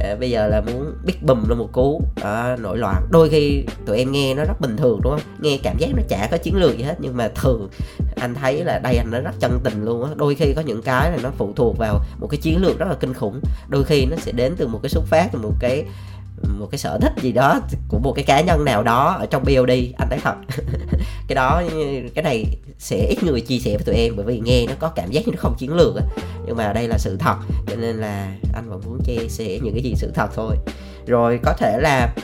À, 0.00 0.16
bây 0.20 0.30
giờ 0.30 0.48
là 0.48 0.60
muốn 0.60 0.92
biết 1.04 1.22
bùm 1.22 1.48
lên 1.48 1.58
một 1.58 1.68
cú. 1.72 2.02
À, 2.22 2.56
nổi 2.60 2.78
loạn. 2.78 3.06
Đôi 3.10 3.28
khi 3.28 3.64
tụi 3.86 3.98
em 3.98 4.12
nghe 4.12 4.34
nó 4.34 4.44
rất 4.44 4.60
bình 4.60 4.76
thường 4.76 5.00
đúng 5.02 5.12
không? 5.12 5.34
Nghe 5.40 5.58
cảm 5.62 5.76
giác 5.78 5.88
nó 5.96 6.02
chả 6.08 6.28
có 6.30 6.36
chiến 6.36 6.56
lược 6.56 6.78
gì 6.78 6.84
hết 6.84 6.94
nhưng 6.98 7.16
mà 7.16 7.28
thường 7.28 7.68
anh 8.16 8.34
thấy 8.34 8.64
là 8.64 8.78
đây 8.78 8.96
anh 8.96 9.10
nó 9.10 9.20
rất 9.20 9.34
chân 9.40 9.60
tình 9.64 9.84
luôn 9.84 10.04
á. 10.04 10.10
Đôi 10.16 10.34
khi 10.34 10.52
có 10.56 10.62
những 10.62 10.82
cái 10.82 11.10
là 11.10 11.18
nó 11.22 11.30
phụ 11.36 11.52
thuộc 11.56 11.78
vào 11.78 12.00
một 12.20 12.26
cái 12.26 12.38
chiến 12.38 12.62
lược 12.62 12.78
rất 12.78 12.86
là 12.88 12.94
kinh 12.94 13.14
khủng. 13.14 13.40
Đôi 13.68 13.84
khi 13.84 14.06
nó 14.06 14.16
sẽ 14.16 14.32
đến 14.32 14.54
từ 14.56 14.66
một 14.66 14.80
cái 14.82 14.90
xuất 14.90 15.04
phát 15.06 15.28
từ 15.32 15.38
một 15.38 15.54
cái 15.60 15.84
một 16.58 16.66
cái 16.70 16.78
sở 16.78 16.98
thích 17.00 17.12
gì 17.22 17.32
đó 17.32 17.60
của 17.88 17.98
một 17.98 18.12
cái 18.12 18.24
cá 18.24 18.40
nhân 18.40 18.64
nào 18.64 18.82
đó 18.82 19.16
ở 19.18 19.26
trong 19.26 19.42
BOD 19.44 19.70
anh 19.98 20.08
thấy 20.10 20.18
thật. 20.22 20.34
Cái 21.28 21.34
đó, 21.34 21.62
cái 22.14 22.24
này 22.24 22.44
sẽ 22.78 22.96
ít 22.96 23.22
người 23.22 23.40
chia 23.40 23.58
sẻ 23.58 23.76
với 23.76 23.84
tụi 23.84 23.94
em 23.94 24.12
bởi 24.16 24.26
vì 24.26 24.40
nghe 24.40 24.66
nó 24.66 24.72
có 24.78 24.88
cảm 24.88 25.10
giác 25.10 25.26
như 25.26 25.32
nó 25.32 25.38
không 25.40 25.54
chiến 25.58 25.74
lược 25.74 25.94
nhưng 26.46 26.56
mà 26.56 26.72
đây 26.72 26.88
là 26.88 26.98
sự 26.98 27.16
thật, 27.16 27.36
cho 27.66 27.76
nên 27.76 27.96
là 27.96 28.32
anh 28.54 28.70
vẫn 28.70 28.80
muốn 28.86 28.98
chia 29.04 29.28
sẻ 29.28 29.58
những 29.62 29.74
cái 29.74 29.82
gì 29.82 29.94
sự 29.96 30.12
thật 30.14 30.30
thôi. 30.34 30.56
Rồi 31.06 31.40
có 31.42 31.52
thể 31.52 31.78
là 31.80 32.14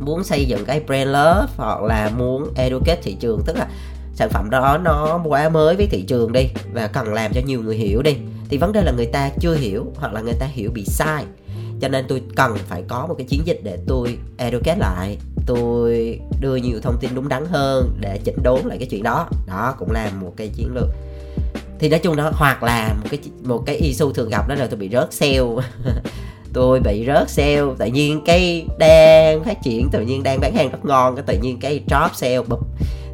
muốn 0.00 0.24
xây 0.24 0.44
dựng 0.44 0.64
cái 0.64 0.80
brand 0.80 1.08
love 1.08 1.46
hoặc 1.56 1.82
là 1.82 2.10
muốn 2.18 2.54
educate 2.56 3.00
thị 3.02 3.16
trường, 3.20 3.42
tức 3.46 3.56
là 3.56 3.68
sản 4.14 4.28
phẩm 4.30 4.50
đó 4.50 4.78
nó 4.84 5.20
quá 5.24 5.48
mới 5.48 5.76
với 5.76 5.86
thị 5.86 6.02
trường 6.02 6.32
đi 6.32 6.48
và 6.72 6.86
cần 6.86 7.14
làm 7.14 7.32
cho 7.32 7.40
nhiều 7.46 7.62
người 7.62 7.76
hiểu 7.76 8.02
đi. 8.02 8.16
Thì 8.48 8.58
vấn 8.58 8.72
đề 8.72 8.82
là 8.82 8.92
người 8.92 9.06
ta 9.06 9.30
chưa 9.40 9.54
hiểu 9.54 9.86
hoặc 9.96 10.12
là 10.12 10.20
người 10.20 10.34
ta 10.40 10.46
hiểu 10.46 10.70
bị 10.74 10.84
sai 10.84 11.24
cho 11.84 11.88
nên 11.88 12.04
tôi 12.08 12.22
cần 12.36 12.56
phải 12.66 12.82
có 12.88 13.06
một 13.06 13.14
cái 13.18 13.26
chiến 13.26 13.40
dịch 13.44 13.60
để 13.64 13.78
tôi 13.86 14.18
educate 14.36 14.78
lại, 14.78 15.18
tôi 15.46 16.20
đưa 16.40 16.56
nhiều 16.56 16.80
thông 16.82 16.96
tin 17.00 17.10
đúng 17.14 17.28
đắn 17.28 17.44
hơn 17.46 17.96
để 18.00 18.18
chỉnh 18.24 18.36
đốn 18.42 18.60
lại 18.64 18.78
cái 18.78 18.88
chuyện 18.90 19.02
đó. 19.02 19.28
Đó 19.46 19.74
cũng 19.78 19.90
là 19.90 20.10
một 20.20 20.32
cái 20.36 20.48
chiến 20.48 20.74
lược. 20.74 20.88
Thì 21.78 21.88
nói 21.88 22.00
chung 22.02 22.16
đó, 22.16 22.30
hoặc 22.34 22.62
là 22.62 22.94
một 23.02 23.08
cái 23.10 23.20
một 23.44 23.62
cái 23.66 23.76
issue 23.76 24.06
thường 24.14 24.28
gặp 24.28 24.48
đó 24.48 24.54
là 24.54 24.66
tôi 24.66 24.78
bị 24.78 24.88
rớt 24.92 25.12
sale. 25.12 25.40
Tôi 26.52 26.80
bị 26.80 27.04
rớt 27.06 27.30
sale, 27.30 27.62
tự 27.78 27.86
nhiên 27.86 28.20
cái 28.26 28.66
đang 28.78 29.44
phát 29.44 29.62
triển, 29.62 29.88
tự 29.92 30.00
nhiên 30.00 30.22
đang 30.22 30.40
bán 30.40 30.54
hàng 30.54 30.70
rất 30.70 30.84
ngon, 30.84 31.16
cái 31.16 31.24
tự 31.26 31.38
nhiên 31.42 31.58
cái 31.60 31.80
drop 31.86 32.14
sale, 32.14 32.42
bụp. 32.42 32.60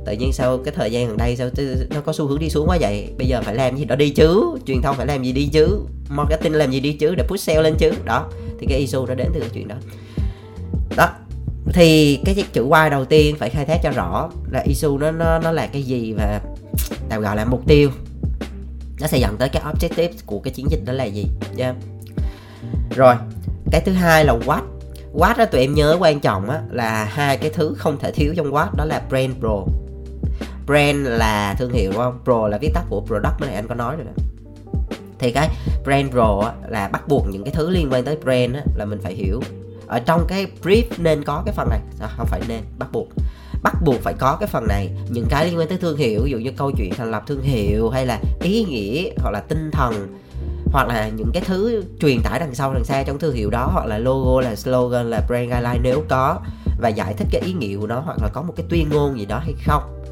Tự 0.06 0.12
nhiên 0.12 0.32
sau 0.32 0.58
cái 0.58 0.74
thời 0.76 0.90
gian 0.92 1.08
gần 1.08 1.16
đây 1.16 1.36
sao 1.36 1.48
nó 1.94 2.00
có 2.00 2.12
xu 2.12 2.26
hướng 2.26 2.38
đi 2.38 2.50
xuống 2.50 2.66
quá 2.68 2.78
vậy? 2.80 3.08
Bây 3.18 3.26
giờ 3.26 3.42
phải 3.42 3.54
làm 3.54 3.76
gì 3.76 3.84
đó 3.84 3.96
đi 3.96 4.10
chứ, 4.10 4.58
truyền 4.66 4.82
thông 4.82 4.96
phải 4.96 5.06
làm 5.06 5.22
gì 5.22 5.32
đi 5.32 5.46
chứ, 5.46 5.80
marketing 6.08 6.52
làm 6.52 6.70
gì 6.70 6.80
đi 6.80 6.92
chứ 6.92 7.14
để 7.14 7.24
push 7.28 7.44
sale 7.44 7.62
lên 7.62 7.74
chứ, 7.78 7.92
đó 8.04 8.26
thì 8.60 8.66
cái 8.66 8.78
issue 8.78 9.00
nó 9.08 9.14
đến 9.14 9.30
từ 9.34 9.40
cái 9.40 9.50
chuyện 9.52 9.68
đó. 9.68 9.74
Đó, 10.96 11.08
thì 11.72 12.18
cái 12.24 12.44
chữ 12.52 12.66
why 12.66 12.90
đầu 12.90 13.04
tiên 13.04 13.36
phải 13.38 13.50
khai 13.50 13.64
thác 13.64 13.80
cho 13.82 13.90
rõ 13.90 14.30
là 14.50 14.60
issue 14.60 14.98
nó 15.00 15.10
nó 15.10 15.38
nó 15.38 15.52
là 15.52 15.66
cái 15.66 15.82
gì 15.82 16.12
và 16.12 16.40
tạm 17.08 17.22
gọi 17.22 17.36
là 17.36 17.44
mục 17.44 17.62
tiêu. 17.66 17.90
Nó 19.00 19.06
sẽ 19.06 19.18
dẫn 19.18 19.36
tới 19.36 19.48
cái 19.48 19.62
objective 19.62 20.12
của 20.26 20.38
cái 20.38 20.52
chiến 20.52 20.66
dịch 20.70 20.80
đó 20.84 20.92
là 20.92 21.04
gì? 21.04 21.26
Yeah. 21.56 21.76
rồi, 22.96 23.14
cái 23.72 23.80
thứ 23.80 23.92
hai 23.92 24.24
là 24.24 24.36
what 24.36 24.62
what 25.14 25.38
đó 25.38 25.44
tụi 25.44 25.60
em 25.60 25.74
nhớ 25.74 25.96
quan 26.00 26.20
trọng 26.20 26.50
á 26.50 26.62
là 26.70 27.04
hai 27.04 27.36
cái 27.36 27.50
thứ 27.54 27.74
không 27.78 27.98
thể 27.98 28.12
thiếu 28.12 28.34
trong 28.36 28.52
what 28.52 28.68
đó 28.76 28.84
là 28.84 29.02
brand 29.08 29.32
pro. 29.40 29.64
Brand 30.66 31.06
là 31.06 31.54
thương 31.58 31.72
hiệu 31.72 31.90
đúng 31.92 32.00
không? 32.00 32.18
Pro 32.24 32.48
là 32.48 32.58
viết 32.58 32.70
tắt 32.74 32.84
của 32.88 33.00
product 33.06 33.40
này, 33.40 33.54
anh 33.54 33.68
có 33.68 33.74
nói 33.74 33.96
rồi 33.96 34.04
đó 34.04 34.12
thì 35.20 35.32
cái 35.32 35.48
brand 35.84 36.10
pro 36.10 36.52
là 36.68 36.88
bắt 36.88 37.08
buộc 37.08 37.26
những 37.30 37.44
cái 37.44 37.54
thứ 37.54 37.70
liên 37.70 37.88
quan 37.92 38.04
tới 38.04 38.16
brand 38.16 38.56
là 38.76 38.84
mình 38.84 38.98
phải 39.02 39.14
hiểu. 39.14 39.40
Ở 39.86 40.00
trong 40.00 40.24
cái 40.28 40.46
brief 40.62 40.82
nên 40.98 41.24
có 41.24 41.42
cái 41.46 41.54
phần 41.54 41.68
này 41.70 41.80
à, 42.00 42.08
không 42.16 42.26
phải 42.26 42.40
nên 42.48 42.60
bắt 42.78 42.92
buộc. 42.92 43.08
Bắt 43.62 43.74
buộc 43.84 44.00
phải 44.00 44.14
có 44.18 44.36
cái 44.40 44.46
phần 44.46 44.66
này 44.68 44.90
những 45.10 45.26
cái 45.30 45.46
liên 45.46 45.58
quan 45.58 45.68
tới 45.68 45.78
thương 45.78 45.96
hiệu 45.96 46.20
ví 46.24 46.30
dụ 46.30 46.38
như 46.38 46.50
câu 46.56 46.70
chuyện 46.76 46.94
thành 46.94 47.10
lập 47.10 47.22
thương 47.26 47.42
hiệu 47.42 47.90
hay 47.90 48.06
là 48.06 48.20
ý 48.42 48.64
nghĩa 48.64 49.10
hoặc 49.18 49.30
là 49.30 49.40
tinh 49.40 49.70
thần 49.72 50.20
hoặc 50.72 50.88
là 50.88 51.08
những 51.08 51.30
cái 51.34 51.42
thứ 51.46 51.84
truyền 52.00 52.22
tải 52.22 52.40
đằng 52.40 52.54
sau 52.54 52.74
đằng 52.74 52.84
xa 52.84 53.02
trong 53.02 53.18
thương 53.18 53.34
hiệu 53.34 53.50
đó 53.50 53.70
hoặc 53.72 53.86
là 53.86 53.98
logo 53.98 54.40
là 54.40 54.56
slogan 54.56 55.10
là 55.10 55.20
brand 55.28 55.50
guideline 55.50 55.80
nếu 55.82 56.04
có 56.08 56.40
và 56.80 56.88
giải 56.88 57.14
thích 57.14 57.26
cái 57.30 57.40
ý 57.40 57.52
nghĩa 57.52 57.76
của 57.76 57.86
nó 57.86 58.00
hoặc 58.00 58.18
là 58.22 58.28
có 58.32 58.42
một 58.42 58.52
cái 58.56 58.66
tuyên 58.68 58.88
ngôn 58.88 59.18
gì 59.18 59.26
đó 59.26 59.38
hay 59.38 59.54
không. 59.66 60.02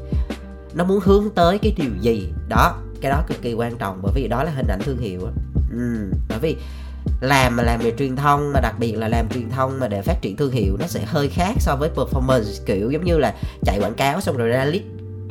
Nó 0.73 0.83
muốn 0.83 0.99
hướng 1.03 1.29
tới 1.29 1.57
cái 1.57 1.73
điều 1.77 1.91
gì? 2.01 2.29
Đó 2.49 2.75
cái 3.01 3.11
đó 3.11 3.23
cực 3.27 3.41
kỳ 3.41 3.53
quan 3.53 3.77
trọng 3.77 3.99
bởi 4.01 4.11
vì 4.15 4.27
đó 4.27 4.43
là 4.43 4.51
hình 4.51 4.67
ảnh 4.67 4.79
thương 4.83 4.97
hiệu 4.97 5.19
ừ, 5.71 6.11
bởi 6.29 6.39
vì 6.39 6.55
làm 7.21 7.55
mà 7.55 7.63
làm 7.63 7.79
về 7.79 7.93
truyền 7.97 8.15
thông 8.15 8.53
mà 8.53 8.59
đặc 8.59 8.75
biệt 8.79 8.91
là 8.91 9.07
làm 9.07 9.29
truyền 9.29 9.49
thông 9.49 9.79
mà 9.79 9.87
để 9.87 10.01
phát 10.01 10.21
triển 10.21 10.37
thương 10.37 10.51
hiệu 10.51 10.77
nó 10.79 10.87
sẽ 10.87 11.01
hơi 11.05 11.29
khác 11.29 11.55
so 11.59 11.75
với 11.75 11.89
performance 11.95 12.63
kiểu 12.65 12.91
giống 12.91 13.05
như 13.05 13.17
là 13.17 13.33
chạy 13.65 13.79
quảng 13.79 13.93
cáo 13.93 14.21
xong 14.21 14.37
rồi 14.37 14.47
ra 14.47 14.65
list 14.65 14.83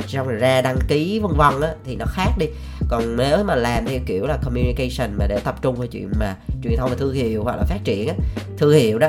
xong 0.07 0.29
rồi 0.29 0.37
ra 0.37 0.63
đăng 0.63 0.79
ký 0.89 1.19
vân 1.19 1.33
vân 1.37 1.61
á 1.61 1.75
thì 1.85 1.97
nó 1.97 2.05
khác 2.09 2.31
đi. 2.39 2.47
Còn 2.89 3.17
nếu 3.17 3.45
mà 3.45 3.55
làm 3.55 3.87
theo 3.87 4.01
kiểu 4.07 4.27
là 4.27 4.39
communication 4.45 5.19
mà 5.19 5.27
để 5.27 5.41
tập 5.45 5.63
trung 5.63 5.77
vào 5.77 5.87
chuyện 5.87 6.11
mà 6.21 6.37
truyền 6.63 6.77
thông 6.77 6.91
và 6.91 6.97
thương 6.97 7.15
hiệu 7.15 7.45
hoặc 7.45 7.57
là 7.57 7.63
phát 7.63 7.79
triển 7.85 8.09
á 8.09 8.15
thương 8.59 8.75
hiệu 8.75 8.99
đó 8.99 9.09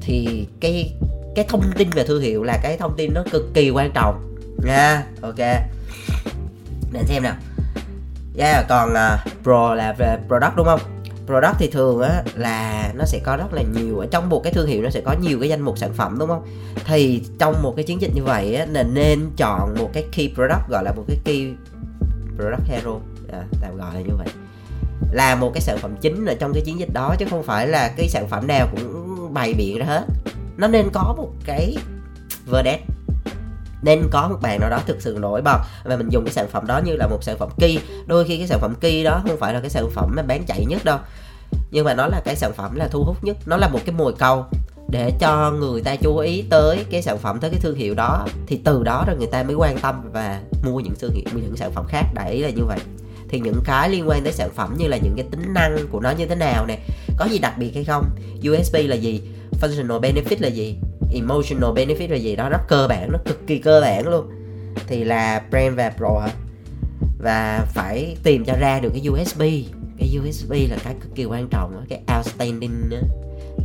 thì 0.00 0.46
cái 0.60 0.94
cái 1.34 1.44
thông 1.48 1.62
tin 1.76 1.90
về 1.90 2.04
thương 2.04 2.22
hiệu 2.22 2.42
là 2.42 2.58
cái 2.62 2.76
thông 2.76 2.96
tin 2.96 3.14
nó 3.14 3.24
cực 3.30 3.54
kỳ 3.54 3.70
quan 3.70 3.90
trọng 3.94 4.36
nha. 4.64 5.04
Ok. 5.20 5.38
Để 6.92 7.02
xem 7.06 7.22
nào 7.22 7.34
yeah, 8.38 8.66
còn 8.68 8.90
uh, 8.90 9.42
pro 9.42 9.74
là 9.74 9.94
về 9.98 10.16
product 10.26 10.56
đúng 10.56 10.66
không? 10.66 10.80
Product 11.26 11.54
thì 11.58 11.70
thường 11.70 12.00
á 12.00 12.22
là 12.34 12.92
nó 12.94 13.04
sẽ 13.04 13.20
có 13.24 13.36
rất 13.36 13.52
là 13.52 13.62
nhiều 13.62 13.98
ở 13.98 14.06
trong 14.10 14.28
một 14.28 14.40
cái 14.44 14.52
thương 14.52 14.66
hiệu 14.66 14.82
nó 14.82 14.90
sẽ 14.90 15.00
có 15.00 15.14
nhiều 15.20 15.40
cái 15.40 15.48
danh 15.48 15.60
mục 15.60 15.78
sản 15.78 15.92
phẩm 15.92 16.16
đúng 16.18 16.28
không? 16.28 16.46
Thì 16.84 17.22
trong 17.38 17.62
một 17.62 17.72
cái 17.76 17.84
chiến 17.84 18.00
dịch 18.00 18.10
như 18.14 18.24
vậy 18.24 18.54
á 18.54 18.66
là 18.70 18.82
nên 18.82 19.30
chọn 19.36 19.74
một 19.78 19.90
cái 19.92 20.04
key 20.12 20.32
product 20.34 20.68
gọi 20.68 20.84
là 20.84 20.92
một 20.92 21.04
cái 21.08 21.16
key 21.24 21.52
product 22.36 22.68
hero. 22.68 22.92
À, 23.32 23.42
tạm 23.60 23.76
gọi 23.76 23.94
là 23.94 24.00
như 24.00 24.14
vậy. 24.18 24.28
Là 25.12 25.34
một 25.34 25.50
cái 25.54 25.60
sản 25.60 25.78
phẩm 25.78 25.96
chính 26.00 26.26
ở 26.26 26.34
trong 26.34 26.52
cái 26.54 26.62
chiến 26.66 26.78
dịch 26.78 26.92
đó 26.92 27.14
chứ 27.18 27.26
không 27.30 27.42
phải 27.42 27.66
là 27.66 27.90
cái 27.96 28.08
sản 28.08 28.28
phẩm 28.28 28.46
nào 28.46 28.68
cũng 28.70 29.34
bày 29.34 29.54
biện 29.54 29.78
ra 29.78 29.86
hết. 29.86 30.04
Nó 30.56 30.68
nên 30.68 30.90
có 30.92 31.14
một 31.16 31.30
cái 31.44 31.76
verdict 32.46 32.82
nên 33.82 34.08
có 34.10 34.28
một 34.28 34.38
bạn 34.42 34.60
nào 34.60 34.70
đó 34.70 34.80
thực 34.86 35.02
sự 35.02 35.18
nổi 35.20 35.42
bật 35.42 35.58
và 35.84 35.96
mình 35.96 36.08
dùng 36.08 36.24
cái 36.24 36.32
sản 36.32 36.48
phẩm 36.48 36.66
đó 36.66 36.80
như 36.84 36.96
là 36.96 37.06
một 37.06 37.24
sản 37.24 37.38
phẩm 37.38 37.48
key 37.58 37.78
đôi 38.06 38.24
khi 38.24 38.38
cái 38.38 38.46
sản 38.46 38.58
phẩm 38.60 38.74
key 38.80 39.04
đó 39.04 39.22
không 39.28 39.38
phải 39.38 39.54
là 39.54 39.60
cái 39.60 39.70
sản 39.70 39.90
phẩm 39.90 40.12
mà 40.16 40.22
bán 40.22 40.44
chạy 40.46 40.64
nhất 40.64 40.84
đâu. 40.84 40.98
Nhưng 41.70 41.84
mà 41.84 41.94
nó 41.94 42.06
là 42.06 42.20
cái 42.24 42.36
sản 42.36 42.52
phẩm 42.52 42.76
là 42.76 42.88
thu 42.88 43.04
hút 43.04 43.24
nhất. 43.24 43.36
Nó 43.46 43.56
là 43.56 43.68
một 43.68 43.80
cái 43.84 43.94
mồi 43.94 44.12
câu 44.18 44.44
để 44.88 45.12
cho 45.20 45.50
người 45.50 45.82
ta 45.82 45.96
chú 45.96 46.16
ý 46.16 46.44
tới 46.50 46.84
cái 46.90 47.02
sản 47.02 47.18
phẩm, 47.18 47.40
tới 47.40 47.50
cái 47.50 47.60
thương 47.60 47.76
hiệu 47.76 47.94
đó. 47.94 48.26
Thì 48.46 48.60
từ 48.64 48.82
đó 48.84 49.04
rồi 49.06 49.16
người 49.16 49.26
ta 49.26 49.42
mới 49.42 49.54
quan 49.54 49.78
tâm 49.78 50.10
và 50.12 50.40
mua 50.64 50.80
những 50.80 50.94
thương 51.00 51.12
hiệu 51.12 51.24
những 51.34 51.56
sản 51.56 51.72
phẩm 51.72 51.84
khác. 51.88 52.02
Đại 52.14 52.38
là 52.38 52.50
như 52.50 52.64
vậy. 52.64 52.78
Thì 53.28 53.40
những 53.40 53.60
cái 53.64 53.90
liên 53.90 54.08
quan 54.08 54.24
tới 54.24 54.32
sản 54.32 54.50
phẩm 54.54 54.74
như 54.78 54.88
là 54.88 54.96
những 54.96 55.14
cái 55.16 55.26
tính 55.30 55.54
năng 55.54 55.86
của 55.90 56.00
nó 56.00 56.10
như 56.10 56.26
thế 56.26 56.34
nào 56.34 56.66
nè. 56.66 56.78
Có 57.16 57.24
gì 57.24 57.38
đặc 57.38 57.58
biệt 57.58 57.74
hay 57.74 57.84
không? 57.84 58.04
USP 58.50 58.74
là 58.74 58.96
gì? 58.96 59.22
Functional 59.60 60.00
benefit 60.00 60.36
là 60.38 60.48
gì? 60.48 60.76
Emotional 61.12 61.70
benefit 61.70 62.10
là 62.10 62.16
gì 62.16 62.36
đó, 62.36 62.48
rất 62.48 62.60
cơ 62.68 62.86
bản, 62.88 63.12
nó 63.12 63.18
cực 63.24 63.46
kỳ 63.46 63.58
cơ 63.58 63.80
bản 63.80 64.08
luôn. 64.08 64.30
Thì 64.86 65.04
là 65.04 65.42
brand 65.50 65.76
và 65.76 65.90
pro 65.90 66.18
hả? 66.20 66.28
Và 67.18 67.66
phải 67.74 68.16
tìm 68.22 68.44
cho 68.44 68.54
ra 68.60 68.80
được 68.80 68.90
cái 68.92 69.08
USB 69.08 69.42
cái 69.98 70.18
USB 70.18 70.52
là 70.70 70.76
cái 70.84 70.94
cực 71.00 71.14
kỳ 71.14 71.24
quan 71.24 71.48
trọng 71.48 71.84
cái 71.88 72.00
outstanding 72.16 72.90
đó. 72.90 72.96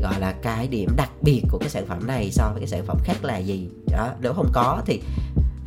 gọi 0.01 0.19
là 0.19 0.33
cái 0.41 0.67
điểm 0.67 0.89
đặc 0.95 1.09
biệt 1.21 1.41
của 1.51 1.57
cái 1.57 1.69
sản 1.69 1.85
phẩm 1.85 2.07
này 2.07 2.29
so 2.31 2.49
với 2.51 2.59
cái 2.59 2.67
sản 2.67 2.83
phẩm 2.85 2.97
khác 3.03 3.15
là 3.21 3.37
gì? 3.37 3.69
Đó, 3.91 4.09
nếu 4.21 4.33
không 4.33 4.49
có 4.53 4.81
thì 4.85 5.01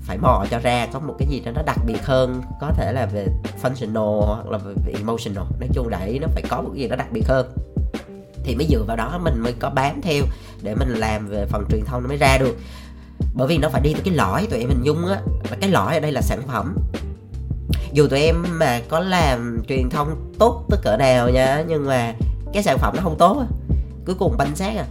phải 0.00 0.18
mò 0.18 0.44
cho 0.50 0.58
ra, 0.58 0.86
có 0.92 1.00
một 1.00 1.14
cái 1.18 1.28
gì 1.28 1.40
đó 1.44 1.52
nó 1.54 1.62
đặc 1.62 1.78
biệt 1.86 2.02
hơn, 2.02 2.42
có 2.60 2.72
thể 2.76 2.92
là 2.92 3.06
về 3.06 3.26
functional 3.62 4.20
hoặc 4.20 4.48
là 4.48 4.58
về 4.58 4.92
emotional. 4.92 5.44
Nói 5.60 5.68
chung 5.74 5.90
đấy 5.90 6.18
nó 6.20 6.28
phải 6.34 6.42
có 6.48 6.62
một 6.62 6.70
cái 6.74 6.82
gì 6.82 6.88
đó 6.88 6.96
đặc 6.96 7.12
biệt 7.12 7.24
hơn 7.28 7.46
thì 8.46 8.54
mới 8.54 8.66
dựa 8.70 8.82
vào 8.86 8.96
đó 8.96 9.20
mình 9.22 9.40
mới 9.42 9.52
có 9.52 9.70
bám 9.70 10.00
theo 10.02 10.24
để 10.62 10.74
mình 10.74 10.88
làm 10.88 11.28
về 11.28 11.46
phần 11.46 11.64
truyền 11.70 11.84
thông 11.84 12.02
nó 12.02 12.08
mới 12.08 12.16
ra 12.16 12.38
được. 12.38 12.56
Bởi 13.34 13.48
vì 13.48 13.58
nó 13.58 13.68
phải 13.68 13.80
đi 13.80 13.94
từ 13.94 14.00
cái 14.04 14.14
lõi 14.14 14.46
tụi 14.46 14.60
em 14.60 14.68
hình 14.68 14.82
dung 14.82 15.06
á, 15.06 15.20
và 15.50 15.56
cái 15.60 15.70
lõi 15.70 15.94
ở 15.94 16.00
đây 16.00 16.12
là 16.12 16.20
sản 16.20 16.42
phẩm. 16.46 16.76
Dù 17.92 18.08
tụi 18.08 18.20
em 18.20 18.44
mà 18.58 18.80
có 18.88 19.00
làm 19.00 19.62
truyền 19.68 19.90
thông 19.90 20.32
tốt 20.38 20.64
tới 20.70 20.80
cỡ 20.82 20.96
nào 20.96 21.30
nha, 21.30 21.64
nhưng 21.68 21.86
mà 21.86 22.14
cái 22.52 22.62
sản 22.62 22.78
phẩm 22.78 22.94
nó 22.96 23.02
không 23.02 23.18
tốt 23.18 23.38
á. 23.38 23.46
Cuối 24.06 24.14
cùng 24.18 24.36
banh 24.38 24.56
xác 24.56 24.76
à. 24.76 24.86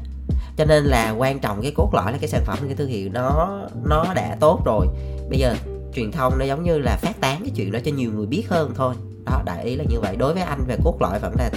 Cho 0.57 0.65
nên 0.65 0.83
là 0.83 1.11
quan 1.17 1.39
trọng 1.39 1.61
cái 1.61 1.71
cốt 1.75 1.89
lõi 1.93 2.11
là 2.11 2.17
cái 2.17 2.29
sản 2.29 2.41
phẩm, 2.45 2.57
cái 2.65 2.75
thương 2.75 2.89
hiệu 2.89 3.09
nó 3.13 3.59
nó 3.83 4.13
đã 4.13 4.37
tốt 4.39 4.61
rồi. 4.65 4.87
Bây 5.29 5.39
giờ 5.39 5.55
truyền 5.95 6.11
thông 6.11 6.37
nó 6.39 6.45
giống 6.45 6.63
như 6.63 6.77
là 6.77 6.97
phát 7.01 7.21
tán 7.21 7.39
cái 7.41 7.51
chuyện 7.55 7.71
đó 7.71 7.79
cho 7.85 7.91
nhiều 7.91 8.11
người 8.11 8.25
biết 8.25 8.43
hơn 8.49 8.73
thôi. 8.75 8.95
Đó, 9.25 9.41
đại 9.45 9.63
ý 9.63 9.75
là 9.75 9.83
như 9.89 9.99
vậy. 9.99 10.15
Đối 10.15 10.33
với 10.33 10.43
anh 10.43 10.63
về 10.67 10.77
cốt 10.83 10.97
lõi 11.01 11.19
vẫn 11.19 11.35
là 11.37 11.49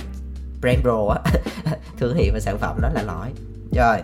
brand 0.61 0.81
pro 0.83 1.09
á, 1.09 1.33
thương 1.99 2.17
hiệu 2.17 2.33
và 2.35 2.41
sản 2.41 2.59
phẩm 2.59 2.81
đó 2.81 2.89
là 2.95 3.03
lõi. 3.03 3.33
Rồi, 3.73 3.99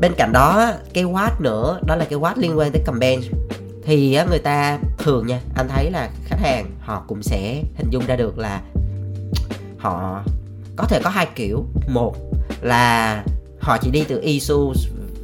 bên 0.00 0.12
cạnh 0.16 0.32
đó, 0.32 0.72
cái 0.94 1.04
watch 1.04 1.40
nữa, 1.40 1.80
đó 1.86 1.96
là 1.96 2.04
cái 2.04 2.18
watch 2.18 2.36
liên 2.36 2.58
quan 2.58 2.72
tới 2.72 2.82
campaign. 2.86 3.20
Thì 3.84 4.18
người 4.30 4.38
ta 4.38 4.78
thường 4.98 5.26
nha, 5.26 5.40
anh 5.54 5.68
thấy 5.68 5.90
là 5.90 6.10
khách 6.24 6.40
hàng 6.40 6.66
họ 6.80 7.04
cũng 7.06 7.22
sẽ 7.22 7.62
hình 7.76 7.90
dung 7.90 8.06
ra 8.06 8.16
được 8.16 8.38
là 8.38 8.60
họ 9.78 10.22
có 10.76 10.84
thể 10.84 11.00
có 11.04 11.10
hai 11.10 11.28
kiểu. 11.34 11.64
Một 11.88 12.16
là 12.60 13.24
họ 13.60 13.78
chỉ 13.78 13.90
đi 13.90 14.04
từ 14.08 14.20
issue 14.20 14.74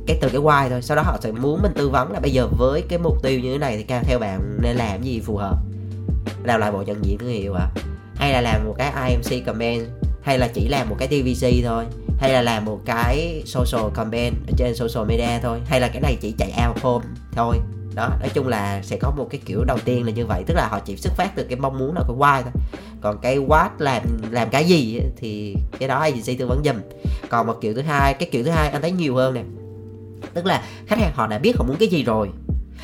cái 0.07 0.19
từ 0.21 0.29
cái 0.29 0.41
why 0.41 0.69
thôi, 0.69 0.83
sau 0.83 0.97
đó 0.97 1.03
họ 1.03 1.19
sẽ 1.21 1.33
muốn 1.33 1.63
mình 1.63 1.73
tư 1.75 1.89
vấn 1.89 2.13
là 2.13 2.21
bây 2.21 2.31
giờ 2.31 2.49
với 2.59 2.83
cái 2.89 2.99
mục 2.99 3.23
tiêu 3.23 3.41
như 3.41 3.53
thế 3.53 3.59
này 3.59 3.77
thì 3.77 3.95
theo 4.03 4.19
bạn 4.19 4.59
nên 4.63 4.77
làm 4.77 5.03
gì 5.03 5.21
phù 5.21 5.37
hợp. 5.37 5.57
Làm 6.45 6.61
lại 6.61 6.73
bộ 6.73 6.83
nhận 6.83 7.05
diện 7.05 7.19
thương 7.19 7.31
hiệu 7.31 7.55
ạ? 7.55 7.69
à? 7.77 7.83
Hay 8.19 8.33
là 8.33 8.41
làm 8.41 8.67
một 8.67 8.75
cái 8.79 9.11
IMC 9.11 9.47
comment 9.47 9.87
hay 10.23 10.39
là 10.39 10.49
chỉ 10.55 10.69
làm 10.69 10.89
một 10.89 10.97
cái 10.99 11.09
TVC 11.09 11.47
thôi, 11.65 11.85
hay 12.19 12.33
là 12.33 12.43
làm 12.43 12.65
một 12.65 12.81
cái 12.85 13.43
social 13.47 13.91
comment 13.95 14.35
ở 14.47 14.53
trên 14.57 14.75
social 14.75 15.09
media 15.09 15.39
thôi, 15.43 15.61
hay 15.67 15.81
là 15.81 15.89
cái 15.89 16.01
này 16.01 16.17
chỉ 16.21 16.35
chạy 16.39 16.53
out 16.69 16.83
home 16.83 17.05
thôi. 17.33 17.57
Đó, 17.95 18.09
nói 18.21 18.29
chung 18.35 18.49
là 18.49 18.83
sẽ 18.83 18.97
có 19.01 19.11
một 19.17 19.27
cái 19.31 19.41
kiểu 19.45 19.65
đầu 19.65 19.79
tiên 19.85 20.07
là 20.07 20.13
như 20.13 20.27
vậy, 20.27 20.43
tức 20.47 20.55
là 20.55 20.69
họ 20.69 20.81
chỉ 20.85 20.97
xuất 20.97 21.13
phát 21.17 21.37
từ 21.37 21.45
cái 21.45 21.59
mong 21.59 21.79
muốn 21.79 21.95
là 21.95 22.03
cái 22.09 22.17
why 22.17 22.43
thôi. 22.43 22.53
Còn 23.01 23.19
cái 23.19 23.39
what 23.39 23.69
làm 23.79 24.03
làm 24.31 24.51
cái 24.51 24.65
gì 24.65 25.01
thì 25.17 25.57
cái 25.79 25.89
đó 25.89 25.99
agency 25.99 26.37
tư 26.37 26.47
vấn 26.47 26.63
dùm 26.65 26.77
còn 27.29 27.47
một 27.47 27.55
kiểu 27.61 27.75
thứ 27.75 27.81
hai, 27.81 28.15
cái 28.15 28.29
kiểu 28.33 28.45
thứ 28.45 28.51
hai 28.51 28.69
anh 28.69 28.83
thấy 28.83 28.93
nhiều 28.93 29.15
hơn 29.15 29.35
nè. 29.35 29.43
Tức 30.35 30.47
là 30.47 30.63
khách 30.87 30.99
hàng 30.99 31.13
họ 31.15 31.27
đã 31.27 31.39
biết 31.39 31.57
họ 31.57 31.65
muốn 31.65 31.77
cái 31.77 31.89
gì 31.89 32.05
rồi 32.05 32.29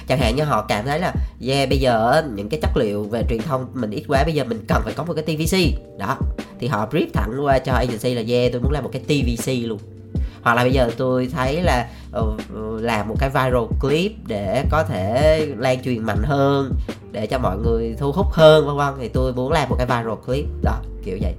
chẳng 0.06 0.18
hạn 0.18 0.36
như 0.36 0.44
họ 0.44 0.64
cảm 0.68 0.86
thấy 0.86 1.00
là 1.00 1.12
yeah 1.46 1.68
bây 1.68 1.78
giờ 1.78 2.22
những 2.34 2.48
cái 2.48 2.60
chất 2.60 2.76
liệu 2.76 3.04
về 3.04 3.22
truyền 3.28 3.42
thông 3.42 3.66
mình 3.74 3.90
ít 3.90 4.04
quá 4.08 4.24
bây 4.24 4.34
giờ 4.34 4.44
mình 4.44 4.64
cần 4.68 4.82
phải 4.84 4.94
có 4.96 5.04
một 5.04 5.14
cái 5.14 5.24
tvc 5.24 5.56
đó 5.98 6.16
thì 6.60 6.66
họ 6.66 6.88
brief 6.90 7.06
thẳng 7.14 7.44
qua 7.44 7.58
cho 7.58 7.72
agency 7.72 8.14
là 8.14 8.22
yeah 8.28 8.52
tôi 8.52 8.60
muốn 8.60 8.72
làm 8.72 8.84
một 8.84 8.90
cái 8.92 9.02
tvc 9.02 9.68
luôn. 9.68 9.78
Hoặc 10.42 10.54
là 10.54 10.62
bây 10.62 10.72
giờ 10.72 10.90
tôi 10.96 11.28
thấy 11.32 11.62
là 11.62 11.88
uh, 12.18 12.40
làm 12.80 13.08
một 13.08 13.14
cái 13.18 13.28
viral 13.30 13.64
clip 13.80 14.12
để 14.26 14.64
có 14.70 14.84
thể 14.84 15.46
lan 15.58 15.82
truyền 15.84 16.02
mạnh 16.02 16.22
hơn 16.24 16.74
để 17.12 17.26
cho 17.26 17.38
mọi 17.38 17.56
người 17.58 17.94
thu 17.98 18.12
hút 18.12 18.26
hơn 18.32 18.66
vân 18.66 18.76
vân 18.76 18.94
thì 19.00 19.08
tôi 19.08 19.32
muốn 19.32 19.52
làm 19.52 19.68
một 19.68 19.76
cái 19.78 19.86
viral 19.86 20.14
clip. 20.26 20.44
Đó 20.62 20.80
kiểu 21.04 21.18
vậy 21.22 21.34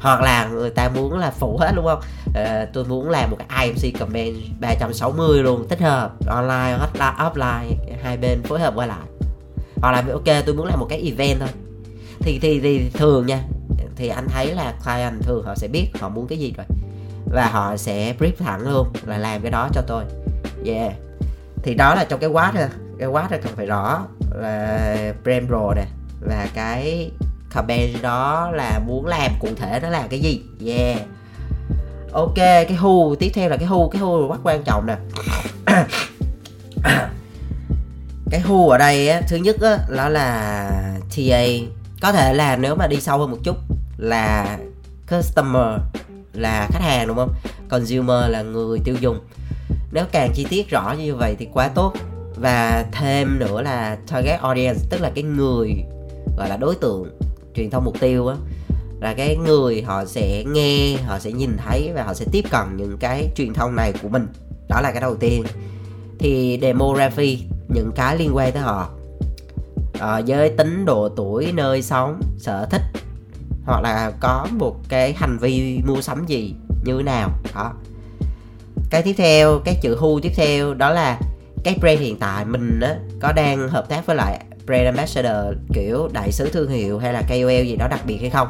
hoặc 0.00 0.20
là 0.20 0.48
người 0.52 0.70
ta 0.70 0.88
muốn 0.88 1.18
là 1.18 1.30
phụ 1.30 1.58
hết 1.58 1.72
đúng 1.76 1.84
không? 1.84 2.00
À, 2.34 2.66
tôi 2.72 2.84
muốn 2.84 3.10
làm 3.10 3.30
một 3.30 3.36
cái 3.48 3.66
IMC 3.66 3.98
comment 3.98 4.36
360 4.60 5.42
luôn 5.42 5.68
tích 5.68 5.80
hợp 5.80 6.12
online 6.26 6.78
offline 6.98 7.74
hai 8.02 8.16
bên 8.16 8.42
phối 8.42 8.60
hợp 8.60 8.74
qua 8.76 8.86
lại. 8.86 9.06
Hoặc 9.76 9.92
là 9.92 10.04
ok 10.12 10.44
tôi 10.46 10.54
muốn 10.54 10.66
làm 10.66 10.80
một 10.80 10.86
cái 10.90 11.02
event 11.02 11.40
thôi. 11.40 11.48
Thì 12.20 12.38
thì 12.42 12.60
thì 12.60 12.90
thường 12.94 13.26
nha 13.26 13.42
thì 13.96 14.08
anh 14.08 14.28
thấy 14.28 14.54
là 14.54 14.74
client 14.84 15.22
thường 15.22 15.44
họ 15.46 15.54
sẽ 15.54 15.68
biết 15.68 15.86
họ 16.00 16.08
muốn 16.08 16.26
cái 16.26 16.38
gì 16.38 16.54
rồi. 16.56 16.66
Và 17.32 17.46
họ 17.46 17.76
sẽ 17.76 18.14
brief 18.18 18.32
thẳng 18.38 18.72
luôn 18.72 18.88
là 19.06 19.18
làm 19.18 19.42
cái 19.42 19.50
đó 19.50 19.68
cho 19.72 19.82
tôi. 19.86 20.04
Yeah. 20.66 20.92
Thì 21.62 21.74
đó 21.74 21.94
là 21.94 22.04
trong 22.04 22.20
cái 22.20 22.30
quá 22.30 22.52
thôi 22.56 22.68
cái 22.98 23.08
quá 23.08 23.26
thôi 23.30 23.38
cần 23.42 23.52
phải 23.56 23.66
rõ 23.66 24.02
là 24.34 25.12
brand 25.24 25.46
pro 25.46 25.74
nè 25.76 25.84
và 26.20 26.48
cái 26.54 27.10
comment 27.54 28.02
đó 28.02 28.50
là 28.52 28.80
muốn 28.86 29.06
làm 29.06 29.32
cụ 29.40 29.48
thể 29.56 29.80
đó 29.80 29.88
là 29.88 30.06
cái 30.10 30.20
gì? 30.20 30.40
Yeah. 30.66 31.00
Ok 32.12 32.36
cái 32.36 32.76
who 32.80 33.14
tiếp 33.14 33.30
theo 33.34 33.48
là 33.48 33.56
cái 33.56 33.68
who 33.68 33.88
cái 33.88 34.02
who 34.02 34.28
rất 34.28 34.40
quan 34.42 34.62
trọng 34.64 34.86
nè. 34.86 34.96
Cái 38.30 38.42
who 38.42 38.68
ở 38.68 38.78
đây 38.78 39.08
á, 39.08 39.20
thứ 39.28 39.36
nhất 39.36 39.56
á, 39.60 39.78
đó 39.96 40.08
là 40.08 40.70
TA. 41.16 41.42
Có 42.00 42.12
thể 42.12 42.34
là 42.34 42.56
nếu 42.56 42.74
mà 42.74 42.86
đi 42.86 43.00
sâu 43.00 43.18
hơn 43.18 43.30
một 43.30 43.36
chút 43.42 43.56
là 43.98 44.58
customer 45.10 45.80
là 46.32 46.68
khách 46.70 46.82
hàng 46.82 47.08
đúng 47.08 47.16
không? 47.16 47.34
Consumer 47.68 48.30
là 48.30 48.42
người 48.42 48.78
tiêu 48.84 48.94
dùng. 49.00 49.20
Nếu 49.92 50.04
càng 50.12 50.32
chi 50.34 50.46
tiết 50.50 50.70
rõ 50.70 50.94
như 50.98 51.14
vậy 51.14 51.36
thì 51.38 51.48
quá 51.52 51.68
tốt. 51.68 51.92
Và 52.36 52.84
thêm 52.92 53.38
nữa 53.38 53.62
là 53.62 53.96
target 54.10 54.40
audience 54.40 54.80
tức 54.90 55.00
là 55.00 55.10
cái 55.14 55.24
người 55.24 55.74
gọi 56.38 56.48
là 56.48 56.56
đối 56.56 56.74
tượng 56.74 57.10
truyền 57.54 57.70
thông 57.70 57.84
mục 57.84 58.00
tiêu 58.00 58.26
á 58.26 58.36
là 59.00 59.14
cái 59.14 59.36
người 59.36 59.82
họ 59.82 60.04
sẽ 60.04 60.44
nghe 60.44 60.96
họ 60.96 61.18
sẽ 61.18 61.32
nhìn 61.32 61.56
thấy 61.56 61.92
và 61.94 62.02
họ 62.02 62.14
sẽ 62.14 62.24
tiếp 62.32 62.44
cận 62.50 62.76
những 62.76 62.96
cái 63.00 63.28
truyền 63.36 63.54
thông 63.54 63.76
này 63.76 63.92
của 64.02 64.08
mình. 64.08 64.26
Đó 64.68 64.80
là 64.80 64.92
cái 64.92 65.00
đầu 65.00 65.16
tiên. 65.16 65.44
Thì 66.18 66.58
demography 66.62 67.38
những 67.68 67.92
cái 67.94 68.18
liên 68.18 68.36
quan 68.36 68.52
tới 68.52 68.62
họ. 68.62 68.90
Ờ, 69.98 70.16
à, 70.16 70.18
giới 70.18 70.48
tính 70.48 70.84
độ 70.84 71.08
tuổi 71.08 71.52
nơi 71.52 71.82
sống 71.82 72.20
sở 72.38 72.66
thích 72.70 72.82
hoặc 73.64 73.80
là 73.80 74.12
có 74.20 74.46
một 74.50 74.76
cái 74.88 75.12
hành 75.12 75.38
vi 75.38 75.80
mua 75.86 76.00
sắm 76.00 76.26
gì 76.26 76.54
như 76.84 76.96
thế 76.96 77.02
nào. 77.02 77.30
Đó. 77.54 77.72
Cái 78.90 79.02
tiếp 79.02 79.14
theo 79.16 79.60
cái 79.64 79.78
chữ 79.82 79.96
hu 79.96 80.20
tiếp 80.20 80.32
theo 80.36 80.74
đó 80.74 80.90
là 80.90 81.20
cái 81.64 81.76
brand 81.80 82.00
hiện 82.00 82.18
tại 82.18 82.44
mình 82.44 82.80
á, 82.80 82.96
có 83.20 83.32
đang 83.32 83.68
hợp 83.68 83.88
tác 83.88 84.06
với 84.06 84.16
lại 84.16 84.44
brand 84.70 84.86
ambassador 84.86 85.56
kiểu 85.74 86.08
đại 86.12 86.32
sứ 86.32 86.50
thương 86.50 86.70
hiệu 86.70 86.98
hay 86.98 87.12
là 87.12 87.22
KOL 87.28 87.62
gì 87.62 87.76
đó 87.76 87.88
đặc 87.88 88.00
biệt 88.06 88.18
hay 88.20 88.30
không? 88.30 88.48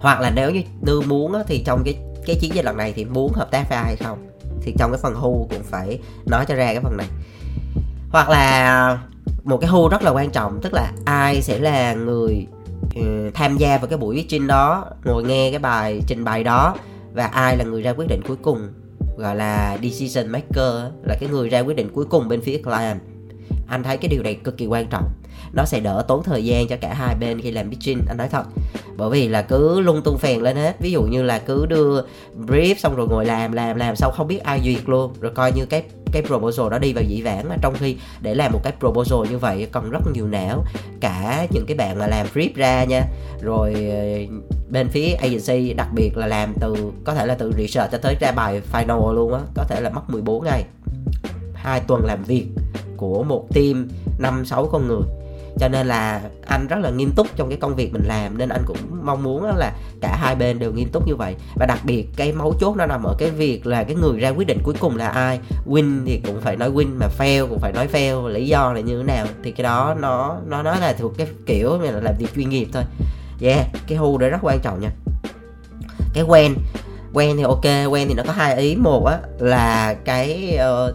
Hoặc 0.00 0.20
là 0.20 0.30
nếu 0.30 0.50
như 0.50 0.62
muốn 1.06 1.32
thì 1.46 1.62
trong 1.66 1.82
cái 1.84 1.94
cái 2.26 2.36
chiến 2.40 2.54
dịch 2.54 2.64
lần 2.64 2.76
này 2.76 2.92
thì 2.96 3.04
muốn 3.04 3.32
hợp 3.32 3.50
tác 3.50 3.68
với 3.68 3.78
ai 3.78 3.86
hay 3.86 3.96
không? 3.96 4.28
Thì 4.62 4.74
trong 4.78 4.90
cái 4.90 5.00
phần 5.02 5.14
hu 5.14 5.46
cũng 5.50 5.62
phải 5.62 5.98
nói 6.26 6.44
cho 6.48 6.54
ra 6.54 6.66
cái 6.66 6.80
phần 6.82 6.96
này. 6.96 7.06
Hoặc 8.10 8.28
là 8.28 8.98
một 9.44 9.56
cái 9.60 9.70
hu 9.70 9.88
rất 9.88 10.02
là 10.02 10.10
quan 10.10 10.30
trọng 10.30 10.60
tức 10.62 10.74
là 10.74 10.92
ai 11.04 11.42
sẽ 11.42 11.58
là 11.58 11.94
người 11.94 12.46
uh, 12.98 13.34
tham 13.34 13.56
gia 13.56 13.78
vào 13.78 13.86
cái 13.86 13.98
buổi 13.98 14.16
pitching 14.16 14.46
đó 14.46 14.84
ngồi 15.04 15.24
nghe 15.24 15.50
cái 15.50 15.58
bài 15.58 16.02
trình 16.06 16.24
bày 16.24 16.44
đó 16.44 16.76
và 17.12 17.26
ai 17.26 17.56
là 17.56 17.64
người 17.64 17.82
ra 17.82 17.90
quyết 17.90 18.08
định 18.08 18.20
cuối 18.28 18.36
cùng 18.42 18.68
gọi 19.18 19.36
là 19.36 19.78
decision 19.82 20.32
maker 20.32 20.92
là 21.04 21.16
cái 21.20 21.28
người 21.28 21.48
ra 21.48 21.60
quyết 21.60 21.76
định 21.76 21.90
cuối 21.94 22.04
cùng 22.04 22.28
bên 22.28 22.40
phía 22.40 22.58
client 22.58 23.00
anh 23.68 23.82
thấy 23.82 23.96
cái 23.96 24.08
điều 24.08 24.22
này 24.22 24.34
cực 24.34 24.56
kỳ 24.56 24.66
quan 24.66 24.86
trọng. 24.86 25.08
Nó 25.52 25.64
sẽ 25.64 25.80
đỡ 25.80 26.04
tốn 26.08 26.22
thời 26.22 26.44
gian 26.44 26.68
cho 26.68 26.76
cả 26.80 26.94
hai 26.94 27.14
bên 27.20 27.40
khi 27.40 27.50
làm 27.50 27.70
pitching, 27.70 28.00
anh 28.08 28.16
nói 28.16 28.28
thật. 28.28 28.46
Bởi 28.96 29.10
vì 29.10 29.28
là 29.28 29.42
cứ 29.42 29.80
lung 29.80 30.02
tung 30.02 30.18
phèn 30.18 30.40
lên 30.40 30.56
hết. 30.56 30.80
Ví 30.80 30.90
dụ 30.90 31.02
như 31.02 31.22
là 31.22 31.38
cứ 31.38 31.66
đưa 31.66 32.02
brief 32.46 32.74
xong 32.78 32.96
rồi 32.96 33.08
ngồi 33.08 33.24
làm 33.24 33.52
làm 33.52 33.76
làm 33.76 33.96
xong 33.96 34.12
không 34.16 34.28
biết 34.28 34.42
ai 34.42 34.60
duyệt 34.64 34.88
luôn. 34.88 35.12
Rồi 35.20 35.32
coi 35.34 35.52
như 35.52 35.66
cái 35.66 35.82
cái 36.12 36.22
proposal 36.22 36.68
đó 36.70 36.78
đi 36.78 36.92
vào 36.92 37.04
dĩ 37.04 37.22
vãng 37.22 37.48
mà 37.48 37.56
trong 37.62 37.74
khi 37.78 37.96
để 38.20 38.34
làm 38.34 38.52
một 38.52 38.60
cái 38.64 38.72
proposal 38.80 39.30
như 39.30 39.38
vậy 39.38 39.68
còn 39.72 39.90
rất 39.90 40.00
nhiều 40.14 40.26
não. 40.26 40.64
Cả 41.00 41.46
những 41.50 41.66
cái 41.66 41.76
bạn 41.76 41.98
mà 41.98 42.06
làm 42.06 42.26
brief 42.34 42.50
ra 42.54 42.84
nha. 42.84 43.02
Rồi 43.40 43.74
ờ, 43.74 44.36
bên 44.70 44.88
phía 44.88 45.12
agency, 45.12 45.74
đặc 45.74 45.88
biệt 45.94 46.16
là 46.16 46.26
làm 46.26 46.54
từ, 46.60 46.74
có 47.04 47.14
thể 47.14 47.26
là 47.26 47.34
từ 47.34 47.52
research 47.58 47.92
cho 47.92 47.98
tới 47.98 48.16
ra 48.20 48.32
bài 48.32 48.62
final 48.72 49.12
luôn 49.12 49.34
á. 49.34 49.40
Có 49.54 49.64
thể 49.64 49.80
là 49.80 49.90
mất 49.90 50.10
14 50.10 50.44
ngày. 50.44 50.64
Hai 51.54 51.80
tuần 51.80 52.04
làm 52.04 52.24
việc 52.24 52.46
của 52.96 53.22
một 53.22 53.46
team 53.54 53.88
năm 54.18 54.44
sáu 54.44 54.66
con 54.72 54.88
người. 54.88 55.02
Cho 55.58 55.68
nên 55.68 55.86
là 55.86 56.20
anh 56.46 56.66
rất 56.66 56.76
là 56.80 56.90
nghiêm 56.90 57.12
túc 57.16 57.26
trong 57.36 57.48
cái 57.48 57.58
công 57.58 57.74
việc 57.74 57.92
mình 57.92 58.02
làm 58.06 58.38
nên 58.38 58.48
anh 58.48 58.62
cũng 58.66 58.76
mong 59.02 59.22
muốn 59.22 59.44
là 59.44 59.72
cả 60.00 60.16
hai 60.20 60.34
bên 60.34 60.58
đều 60.58 60.72
nghiêm 60.72 60.88
túc 60.92 61.06
như 61.06 61.16
vậy. 61.16 61.34
Và 61.54 61.66
đặc 61.66 61.78
biệt 61.84 62.06
cái 62.16 62.32
mấu 62.32 62.54
chốt 62.60 62.76
nó 62.76 62.86
nằm 62.86 63.02
ở 63.02 63.14
cái 63.18 63.30
việc 63.30 63.66
là 63.66 63.84
cái 63.84 63.96
người 63.96 64.20
ra 64.20 64.28
quyết 64.28 64.46
định 64.46 64.58
cuối 64.62 64.74
cùng 64.80 64.96
là 64.96 65.08
ai. 65.08 65.40
Win 65.66 66.02
thì 66.06 66.20
cũng 66.26 66.40
phải 66.40 66.56
nói 66.56 66.70
win 66.70 66.98
mà 66.98 67.06
fail 67.18 67.48
cũng 67.48 67.58
phải 67.58 67.72
nói 67.72 67.88
fail. 67.92 68.28
Lý 68.28 68.46
do 68.46 68.72
là 68.72 68.80
như 68.80 68.98
thế 68.98 69.04
nào 69.04 69.26
thì 69.42 69.52
cái 69.52 69.64
đó 69.64 69.96
nó 70.00 70.36
nó 70.46 70.62
nó 70.62 70.76
là 70.76 70.92
thuộc 70.92 71.18
cái 71.18 71.26
kiểu 71.46 71.78
là 71.78 71.90
làm 71.90 72.14
việc 72.18 72.34
chuyên 72.36 72.48
nghiệp 72.48 72.68
thôi. 72.72 72.82
Yeah 73.40 73.66
cái 73.86 73.98
hu 73.98 74.18
đấy 74.18 74.30
rất 74.30 74.38
quan 74.42 74.58
trọng 74.62 74.80
nha. 74.80 74.90
Cái 76.14 76.24
quen 76.24 76.54
quen 77.12 77.36
thì 77.36 77.42
ok 77.42 77.64
quen 77.64 78.08
thì 78.08 78.14
nó 78.14 78.22
có 78.26 78.32
hai 78.32 78.56
ý. 78.56 78.76
Một 78.76 79.06
á 79.06 79.18
là 79.38 79.94
cái 80.04 80.58
uh, 80.88 80.94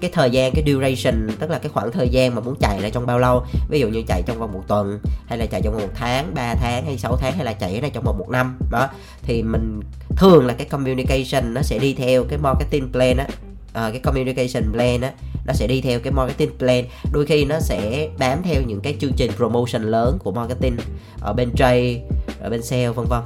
cái 0.00 0.10
thời 0.14 0.30
gian 0.30 0.52
cái 0.54 0.64
duration 0.66 1.28
tức 1.38 1.50
là 1.50 1.58
cái 1.58 1.68
khoảng 1.68 1.92
thời 1.92 2.08
gian 2.08 2.34
mà 2.34 2.40
muốn 2.40 2.54
chạy 2.60 2.80
là 2.80 2.90
trong 2.90 3.06
bao 3.06 3.18
lâu? 3.18 3.44
Ví 3.68 3.80
dụ 3.80 3.88
như 3.88 4.02
chạy 4.08 4.22
trong 4.26 4.38
vòng 4.38 4.52
một 4.52 4.62
tuần 4.68 4.98
hay 5.26 5.38
là 5.38 5.46
chạy 5.46 5.62
trong 5.64 5.74
vòng 5.74 5.82
một 5.82 5.92
tháng 5.94 6.34
3 6.34 6.54
tháng 6.54 6.84
hay 6.84 6.98
6 6.98 7.16
tháng 7.16 7.32
hay 7.32 7.44
là 7.44 7.52
chạy 7.52 7.80
này 7.80 7.90
trong 7.90 8.04
vòng 8.04 8.18
một 8.18 8.30
năm 8.30 8.58
đó. 8.70 8.88
Thì 9.22 9.42
mình 9.42 9.80
thường 10.16 10.46
là 10.46 10.54
cái 10.54 10.66
communication 10.66 11.54
nó 11.54 11.62
sẽ 11.62 11.78
đi 11.78 11.94
theo 11.94 12.24
cái 12.24 12.38
marketing 12.38 12.92
plan 12.92 13.16
á. 13.16 13.26
À, 13.72 13.90
cái 13.90 14.00
communication 14.00 14.72
plan 14.72 15.00
á 15.00 15.12
nó 15.46 15.52
sẽ 15.52 15.66
đi 15.66 15.80
theo 15.80 16.00
cái 16.00 16.12
marketing 16.12 16.58
plan. 16.58 16.84
Đôi 17.12 17.26
khi 17.26 17.44
nó 17.44 17.60
sẽ 17.60 18.08
bám 18.18 18.42
theo 18.42 18.62
những 18.66 18.80
cái 18.80 18.96
chương 19.00 19.12
trình 19.16 19.30
promotion 19.36 19.82
lớn 19.82 20.18
của 20.24 20.32
marketing 20.32 20.76
ở 21.20 21.32
bên 21.32 21.50
trade 21.56 22.00
ở 22.40 22.50
bên 22.50 22.62
sale 22.62 22.88
vân 22.88 23.06
vân 23.08 23.20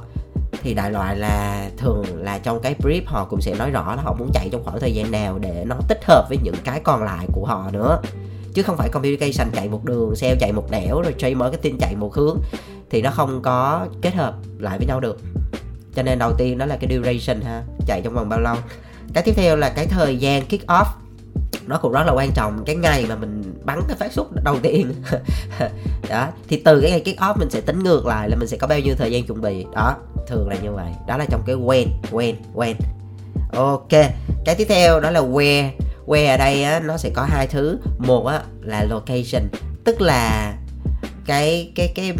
thì 0.65 0.73
đại 0.73 0.91
loại 0.91 1.17
là 1.17 1.69
thường 1.77 2.05
là 2.15 2.37
trong 2.37 2.59
cái 2.61 2.75
brief 2.79 3.01
họ 3.05 3.25
cũng 3.25 3.41
sẽ 3.41 3.55
nói 3.55 3.71
rõ 3.71 3.95
là 3.95 4.01
họ 4.01 4.15
muốn 4.19 4.29
chạy 4.33 4.49
trong 4.51 4.63
khoảng 4.63 4.79
thời 4.79 4.93
gian 4.93 5.11
nào 5.11 5.39
để 5.41 5.63
nó 5.67 5.75
tích 5.87 6.05
hợp 6.05 6.25
với 6.29 6.37
những 6.43 6.55
cái 6.63 6.79
còn 6.83 7.03
lại 7.03 7.25
của 7.31 7.45
họ 7.45 7.69
nữa. 7.71 8.01
Chứ 8.53 8.63
không 8.63 8.77
phải 8.77 8.89
communication 8.89 9.51
chạy 9.53 9.69
một 9.69 9.85
đường, 9.85 10.15
sale 10.15 10.35
chạy 10.39 10.51
một 10.51 10.71
nẻo, 10.71 11.01
rồi 11.01 11.13
trade 11.17 11.35
marketing 11.35 11.77
chạy 11.79 11.95
một 11.95 12.15
hướng, 12.15 12.37
thì 12.89 13.01
nó 13.01 13.11
không 13.11 13.41
có 13.41 13.87
kết 14.01 14.13
hợp 14.13 14.35
lại 14.59 14.77
với 14.77 14.87
nhau 14.87 14.99
được. 14.99 15.19
Cho 15.95 16.03
nên 16.03 16.19
đầu 16.19 16.33
tiên 16.37 16.57
đó 16.57 16.65
là 16.65 16.77
cái 16.77 16.89
duration 16.95 17.41
ha, 17.41 17.63
chạy 17.87 18.01
trong 18.01 18.13
vòng 18.13 18.29
bao 18.29 18.39
lâu. 18.39 18.55
Cái 19.13 19.23
tiếp 19.23 19.33
theo 19.35 19.55
là 19.55 19.69
cái 19.69 19.85
thời 19.85 20.17
gian 20.17 20.45
kick 20.45 20.67
off, 20.67 20.85
nó 21.67 21.77
cũng 21.77 21.91
rất 21.91 22.03
là 22.05 22.13
quan 22.13 22.31
trọng. 22.31 22.63
Cái 22.65 22.75
ngày 22.75 23.05
mà 23.09 23.15
mình 23.15 23.53
bắn 23.63 23.79
cái 23.87 23.97
phát 23.97 24.11
xuất 24.11 24.27
đầu 24.43 24.59
tiên, 24.61 24.93
đó, 26.09 26.27
thì 26.47 26.61
từ 26.65 26.81
cái 26.81 26.91
ngày 26.91 27.01
kick 27.05 27.19
off 27.19 27.33
mình 27.39 27.49
sẽ 27.49 27.61
tính 27.61 27.83
ngược 27.83 28.05
lại 28.05 28.29
là 28.29 28.35
mình 28.35 28.47
sẽ 28.47 28.57
có 28.57 28.67
bao 28.67 28.79
nhiêu 28.79 28.95
thời 28.97 29.11
gian 29.11 29.23
chuẩn 29.23 29.41
bị, 29.41 29.65
đó 29.73 29.95
thường 30.27 30.49
là 30.49 30.55
như 30.63 30.71
vậy. 30.71 30.91
Đó 31.07 31.17
là 31.17 31.25
trong 31.29 31.43
cái 31.45 31.55
when 31.55 31.87
when 32.11 32.33
when. 32.53 32.73
Ok 33.53 33.89
cái 34.45 34.55
tiếp 34.55 34.65
theo 34.69 34.99
đó 34.99 35.11
là 35.11 35.21
where. 35.21 35.69
Where 36.05 36.31
ở 36.31 36.37
đây 36.37 36.63
á, 36.63 36.79
nó 36.79 36.97
sẽ 36.97 37.09
có 37.13 37.23
hai 37.23 37.47
thứ. 37.47 37.79
Một 37.97 38.25
á, 38.25 38.41
là 38.61 38.83
location 38.89 39.43
tức 39.83 40.01
là 40.01 40.53
cái 41.25 41.71
cái 41.75 41.91
cái 41.95 42.13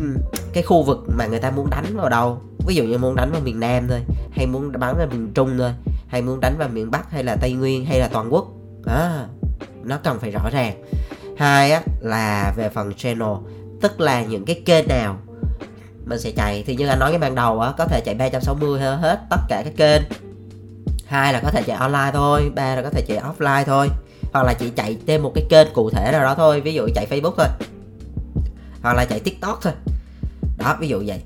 cái 0.54 0.64
khu 0.64 0.84
vực 0.84 0.98
mà 1.18 1.26
người 1.26 1.40
ta 1.40 1.52
muốn 1.52 1.70
đánh 1.70 1.98
vào 1.98 2.10
đâu. 2.10 2.38
Ví 2.68 2.76
dụ 2.76 2.84
như 2.84 2.98
muốn 2.98 3.16
đánh 3.16 3.32
vào 3.32 3.42
miền 3.42 3.60
nam 3.60 3.88
thôi 3.90 4.00
hay 4.32 4.48
muốn 4.48 4.72
bắn 4.80 4.98
vào 4.98 5.08
miền 5.12 5.32
trung 5.34 5.58
thôi 5.58 5.72
hay 6.08 6.22
muốn 6.22 6.40
đánh 6.40 6.56
vào 6.58 6.70
miền 6.70 6.92
bắc 6.92 7.12
hay 7.12 7.24
là 7.24 7.36
tây 7.36 7.54
nguyên 7.54 7.86
hay 7.86 8.00
là 8.00 8.08
toàn 8.08 8.34
quốc. 8.34 8.48
À, 8.86 9.26
nó 9.84 9.98
cần 10.04 10.20
phải 10.20 10.32
rõ 10.32 10.50
ràng. 10.52 10.84
Hai 11.38 11.72
á 11.72 11.82
là 12.02 12.54
về 12.58 12.70
phần 12.70 12.94
channel 12.94 13.34
tức 13.82 14.00
là 14.00 14.24
những 14.24 14.46
cái 14.46 14.62
kênh 14.66 14.88
nào 14.88 15.18
mình 16.06 16.20
sẽ 16.20 16.32
chạy. 16.32 16.64
Thì 16.68 16.76
như 16.76 16.88
anh 16.88 17.00
nói 17.00 17.12
cái 17.12 17.20
ban 17.20 17.36
đầu 17.36 17.60
á, 17.60 17.74
có 17.78 17.86
thể 17.86 18.02
chạy 18.06 18.16
360 18.16 18.80
hết 18.80 19.20
tất 19.30 19.40
cả 19.50 19.62
các 19.66 19.74
kênh. 19.78 20.02
Hai 21.08 21.34
là 21.34 21.40
có 21.44 21.52
thể 21.52 21.64
chạy 21.68 21.78
online 21.78 22.12
thôi, 22.14 22.52
ba 22.56 22.76
là 22.76 22.82
có 22.82 22.90
thể 22.90 23.02
chạy 23.08 23.18
offline 23.18 23.64
thôi. 23.66 23.90
Hoặc 24.34 24.44
là 24.44 24.54
chỉ 24.54 24.70
chạy 24.70 24.98
thêm 25.08 25.24
một 25.24 25.32
cái 25.36 25.46
kênh 25.50 25.68
cụ 25.74 25.90
thể 25.90 26.12
nào 26.12 26.24
đó 26.24 26.36
thôi, 26.36 26.62
ví 26.62 26.74
dụ 26.74 26.90
chạy 26.96 27.08
facebook 27.10 27.34
thôi. 27.38 27.48
Hoặc 28.82 28.94
là 28.94 29.06
chạy 29.06 29.20
tiktok 29.20 29.60
thôi. 29.62 29.74
Đó, 30.58 30.78
ví 30.80 30.88
dụ 30.88 31.04
vậy. 31.06 31.22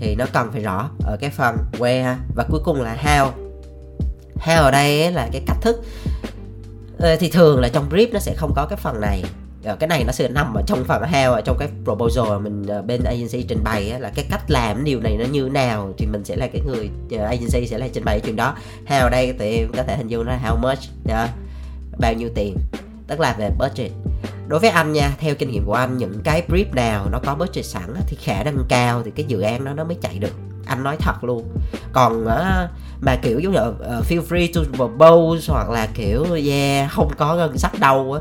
Thì 0.00 0.14
nó 0.14 0.26
cần 0.32 0.52
phải 0.52 0.62
rõ 0.62 0.90
ở 1.04 1.16
cái 1.20 1.30
phần 1.30 1.56
where 1.78 2.14
và 2.36 2.44
cuối 2.50 2.60
cùng 2.64 2.82
là 2.82 2.96
how. 3.04 3.30
How 4.44 4.62
ở 4.62 4.70
đây 4.70 5.12
là 5.12 5.28
cái 5.32 5.42
cách 5.46 5.56
thức. 5.60 5.84
Ờ, 6.98 7.16
thì 7.16 7.30
thường 7.30 7.60
là 7.60 7.68
trong 7.68 7.88
brief 7.90 8.12
nó 8.12 8.18
sẽ 8.18 8.34
không 8.36 8.52
có 8.56 8.66
cái 8.70 8.76
phần 8.76 9.00
này. 9.00 9.24
Ờ, 9.68 9.76
cái 9.76 9.88
này 9.88 10.04
nó 10.04 10.12
sẽ 10.12 10.28
nằm 10.28 10.54
ở 10.54 10.62
trong 10.66 10.84
phần 10.84 11.02
heo 11.02 11.32
ở 11.32 11.40
trong 11.40 11.56
cái 11.58 11.68
proposal 11.84 12.38
mình 12.42 12.66
ờ, 12.68 12.82
bên 12.82 13.04
agency 13.04 13.42
trình 13.42 13.64
bày 13.64 14.00
là 14.00 14.10
cái 14.14 14.24
cách 14.30 14.50
làm 14.50 14.84
điều 14.84 15.00
này 15.00 15.16
nó 15.18 15.24
như 15.24 15.48
nào 15.52 15.92
thì 15.98 16.06
mình 16.06 16.24
sẽ 16.24 16.36
là 16.36 16.46
cái 16.46 16.62
người 16.66 16.90
ờ, 17.10 17.24
agency 17.24 17.66
sẽ 17.66 17.78
là 17.78 17.88
trình 17.92 18.04
bày 18.04 18.20
chuyện 18.20 18.36
đó. 18.36 18.54
Heo 18.86 19.08
đây 19.08 19.34
thì 19.38 19.58
em 19.58 19.72
có 19.76 19.82
thể 19.82 19.96
hình 19.96 20.08
dung 20.08 20.26
là 20.26 20.40
how 20.44 20.56
much 20.60 20.78
uh, 21.04 21.30
bao 21.98 22.12
nhiêu 22.12 22.28
tiền. 22.34 22.56
Tức 23.06 23.20
là 23.20 23.36
về 23.38 23.50
budget. 23.58 23.90
Đối 24.48 24.60
với 24.60 24.70
anh 24.70 24.92
nha 24.92 25.10
theo 25.18 25.34
kinh 25.34 25.50
nghiệm 25.50 25.64
của 25.64 25.74
anh 25.74 25.96
những 25.96 26.20
cái 26.24 26.42
brief 26.48 26.74
nào 26.74 27.06
nó 27.10 27.18
có 27.24 27.34
budget 27.34 27.64
sẵn 27.64 27.94
thì 28.06 28.16
khả 28.20 28.42
năng 28.42 28.58
cao 28.68 29.02
thì 29.04 29.10
cái 29.10 29.26
dự 29.28 29.40
án 29.40 29.64
đó 29.64 29.72
nó 29.72 29.84
mới 29.84 29.96
chạy 30.02 30.18
được. 30.18 30.32
Anh 30.66 30.82
nói 30.82 30.96
thật 31.00 31.24
luôn. 31.24 31.48
Còn 31.92 32.24
uh, 32.24 32.70
mà 33.00 33.16
kiểu 33.22 33.38
giống 33.38 33.52
như 33.52 33.60
uh, 33.60 34.04
feel 34.08 34.22
free 34.28 34.48
to 34.54 34.60
propose 34.76 35.52
hoặc 35.52 35.70
là 35.70 35.88
kiểu 35.94 36.26
yeah 36.32 36.90
không 36.90 37.10
có 37.18 37.36
ngân 37.36 37.58
sách 37.58 37.80
đâu 37.80 38.12
á 38.12 38.20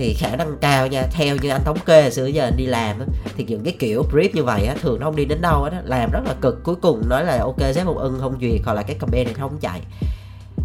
thì 0.00 0.14
khả 0.14 0.36
năng 0.36 0.58
cao 0.60 0.86
nha. 0.86 1.02
Theo 1.12 1.36
như 1.36 1.48
anh 1.48 1.64
thống 1.64 1.78
kê 1.86 2.10
xưa 2.10 2.26
giờ 2.26 2.44
anh 2.44 2.56
đi 2.56 2.66
làm 2.66 2.98
á, 3.00 3.06
thì 3.36 3.44
những 3.44 3.64
cái 3.64 3.76
kiểu 3.78 4.04
brief 4.12 4.28
như 4.32 4.44
vậy 4.44 4.66
á, 4.66 4.74
thường 4.82 5.00
nó 5.00 5.06
không 5.06 5.16
đi 5.16 5.24
đến 5.24 5.40
đâu 5.40 5.62
á. 5.62 5.82
Làm 5.84 6.10
rất 6.12 6.20
là 6.24 6.34
cực. 6.40 6.64
Cuối 6.64 6.74
cùng 6.74 7.08
nói 7.08 7.24
là 7.24 7.38
ok, 7.38 7.60
sếp 7.74 7.84
không 7.84 7.98
ưng 7.98 8.18
không 8.20 8.38
duyệt, 8.40 8.60
hoặc 8.64 8.74
là 8.74 8.82
cái 8.82 8.96
campaign 9.00 9.24
này 9.24 9.34
không 9.34 9.58
chạy. 9.60 9.80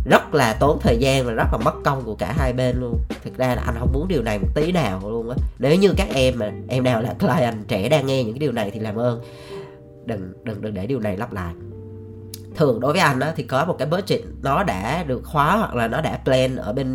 Rất 0.10 0.34
là 0.34 0.54
tốn 0.54 0.80
thời 0.82 0.98
gian 0.98 1.26
và 1.26 1.32
rất 1.32 1.48
là 1.52 1.58
mất 1.66 1.74
công 1.84 2.04
của 2.06 2.16
cả 2.16 2.34
hai 2.38 2.54
bên 2.54 2.82
luôn. 2.82 2.98
Thực 3.24 3.38
ra 3.38 3.56
là 3.56 3.62
anh 3.66 3.76
không 3.80 3.94
muốn 3.94 4.08
điều 4.08 4.24
này 4.24 4.40
một 4.40 4.48
tí 4.56 4.72
nào 4.72 5.02
luôn 5.04 5.30
á. 5.30 5.36
Nếu 5.60 5.76
như 5.76 5.94
các 5.98 6.08
em 6.14 6.34
mà, 6.40 6.52
em 6.68 6.84
nào 6.84 7.02
là 7.02 7.14
client 7.14 7.68
trẻ 7.68 7.90
đang 7.90 8.06
nghe 8.06 8.24
những 8.24 8.34
cái 8.34 8.40
điều 8.40 8.52
này 8.52 8.72
thì 8.72 8.80
làm 8.80 8.96
ơn. 8.96 9.22
Đừng 10.06 10.34
đừng 10.44 10.62
đừng 10.62 10.74
để 10.74 10.86
điều 10.86 11.00
này 11.00 11.18
lặp 11.18 11.34
lại. 11.34 11.54
Thường 12.56 12.80
đối 12.80 12.92
với 12.92 13.02
anh 13.02 13.20
á, 13.20 13.34
thì 13.36 13.44
có 13.44 13.66
một 13.66 13.76
cái 13.80 13.88
budget 13.88 14.22
nó 14.42 14.64
đã 14.64 15.04
được 15.04 15.22
khóa 15.24 15.58
hoặc 15.58 15.76
là 15.76 15.88
nó 15.88 16.02
đã 16.02 16.20
plan 16.26 16.56
ở 16.56 16.74
bên 16.74 16.88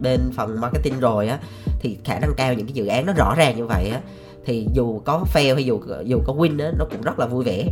bên 0.00 0.20
phần 0.36 0.60
marketing 0.60 1.00
rồi 1.00 1.28
á 1.28 1.38
thì 1.80 1.98
khả 2.04 2.18
năng 2.18 2.34
cao 2.36 2.54
những 2.54 2.66
cái 2.66 2.74
dự 2.74 2.86
án 2.86 3.06
nó 3.06 3.12
rõ 3.12 3.34
ràng 3.34 3.56
như 3.56 3.66
vậy 3.66 3.90
á 3.90 4.00
thì 4.44 4.66
dù 4.74 4.98
có 5.04 5.24
fail 5.34 5.54
hay 5.54 5.64
dù 5.64 5.80
dù 6.04 6.18
có 6.26 6.32
win 6.32 6.64
á 6.64 6.72
nó 6.78 6.84
cũng 6.90 7.02
rất 7.02 7.18
là 7.18 7.26
vui 7.26 7.44
vẻ. 7.44 7.66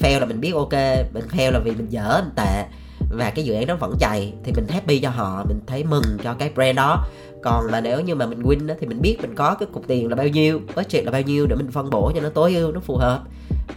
Fail 0.00 0.20
là 0.20 0.26
mình 0.26 0.40
biết 0.40 0.54
ok 0.54 0.72
mình 1.14 1.24
fail 1.30 1.52
là 1.52 1.58
vì 1.58 1.70
mình 1.70 1.86
dở 1.90 2.20
mình 2.24 2.32
tệ 2.36 2.64
và 3.10 3.30
cái 3.30 3.44
dự 3.44 3.54
án 3.54 3.66
nó 3.66 3.76
vẫn 3.76 3.94
chạy 4.00 4.32
thì 4.44 4.52
mình 4.52 4.66
happy 4.68 4.98
cho 4.98 5.10
họ 5.10 5.44
mình 5.48 5.60
thấy 5.66 5.84
mừng 5.84 6.04
cho 6.24 6.34
cái 6.34 6.50
brand 6.54 6.76
đó. 6.76 7.06
Còn 7.42 7.70
mà 7.70 7.80
nếu 7.80 8.00
như 8.00 8.14
mà 8.14 8.26
mình 8.26 8.42
win 8.42 8.68
á, 8.68 8.74
thì 8.80 8.86
mình 8.86 9.00
biết 9.00 9.16
mình 9.20 9.34
có 9.34 9.54
cái 9.54 9.68
cục 9.72 9.86
tiền 9.86 10.08
là 10.08 10.16
bao 10.16 10.28
nhiêu 10.28 10.60
budget 10.76 11.04
là 11.04 11.10
bao 11.10 11.22
nhiêu 11.22 11.46
để 11.46 11.56
mình 11.56 11.70
phân 11.70 11.90
bổ 11.90 12.12
cho 12.14 12.20
nó 12.20 12.28
tối 12.28 12.54
ưu 12.54 12.72
nó 12.72 12.80
phù 12.80 12.96
hợp. 12.96 13.22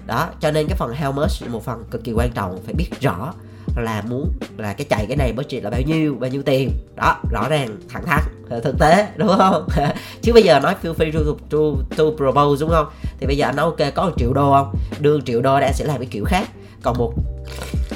Đó 0.07 0.27
cho 0.39 0.51
nên 0.51 0.67
cái 0.67 0.77
phần 0.77 0.93
how 0.93 1.11
much 1.11 1.31
là 1.41 1.47
một 1.49 1.63
phần 1.63 1.83
cực 1.91 2.03
kỳ 2.03 2.11
quan 2.11 2.31
trọng 2.31 2.59
phải 2.65 2.73
biết 2.73 2.89
rõ 3.01 3.33
là 3.79 4.03
muốn 4.09 4.31
là 4.57 4.73
cái 4.73 4.85
chạy 4.89 5.05
cái 5.07 5.17
này 5.17 5.33
budget 5.33 5.63
là 5.63 5.69
bao 5.69 5.81
nhiêu 5.81 6.15
bao 6.19 6.29
nhiêu 6.29 6.43
tiền. 6.43 6.71
Đó 6.95 7.15
rõ 7.31 7.49
ràng 7.49 7.77
thẳng 7.89 8.05
thắn 8.05 8.19
ờ, 8.49 8.59
thực 8.59 8.79
tế 8.79 9.07
đúng 9.17 9.29
không? 9.37 9.67
Chứ 10.21 10.33
bây 10.33 10.43
giờ 10.43 10.59
nói 10.59 10.75
feel 10.83 10.93
free 10.93 11.11
to, 11.13 11.19
to, 11.49 11.57
to 11.97 12.03
propose 12.17 12.61
đúng 12.61 12.69
không? 12.69 12.87
Thì 13.19 13.27
bây 13.27 13.37
giờ 13.37 13.45
anh 13.45 13.55
nói 13.55 13.65
ok 13.65 13.93
có 13.95 14.05
một 14.05 14.13
triệu 14.17 14.33
đô 14.33 14.51
không? 14.51 14.75
Đưa 14.99 15.21
triệu 15.21 15.41
đô 15.41 15.59
đã 15.59 15.71
sẽ 15.73 15.85
làm 15.85 15.97
cái 15.97 16.07
kiểu 16.11 16.25
khác. 16.25 16.49
Còn 16.83 16.97
một 16.97 17.13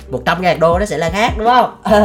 một 0.10 0.22
trăm 0.26 0.42
ngàn 0.42 0.60
đô 0.60 0.80
nó 0.80 0.86
sẽ 0.86 0.98
là 0.98 1.10
khác 1.10 1.34
đúng 1.38 1.48
không? 1.48 1.82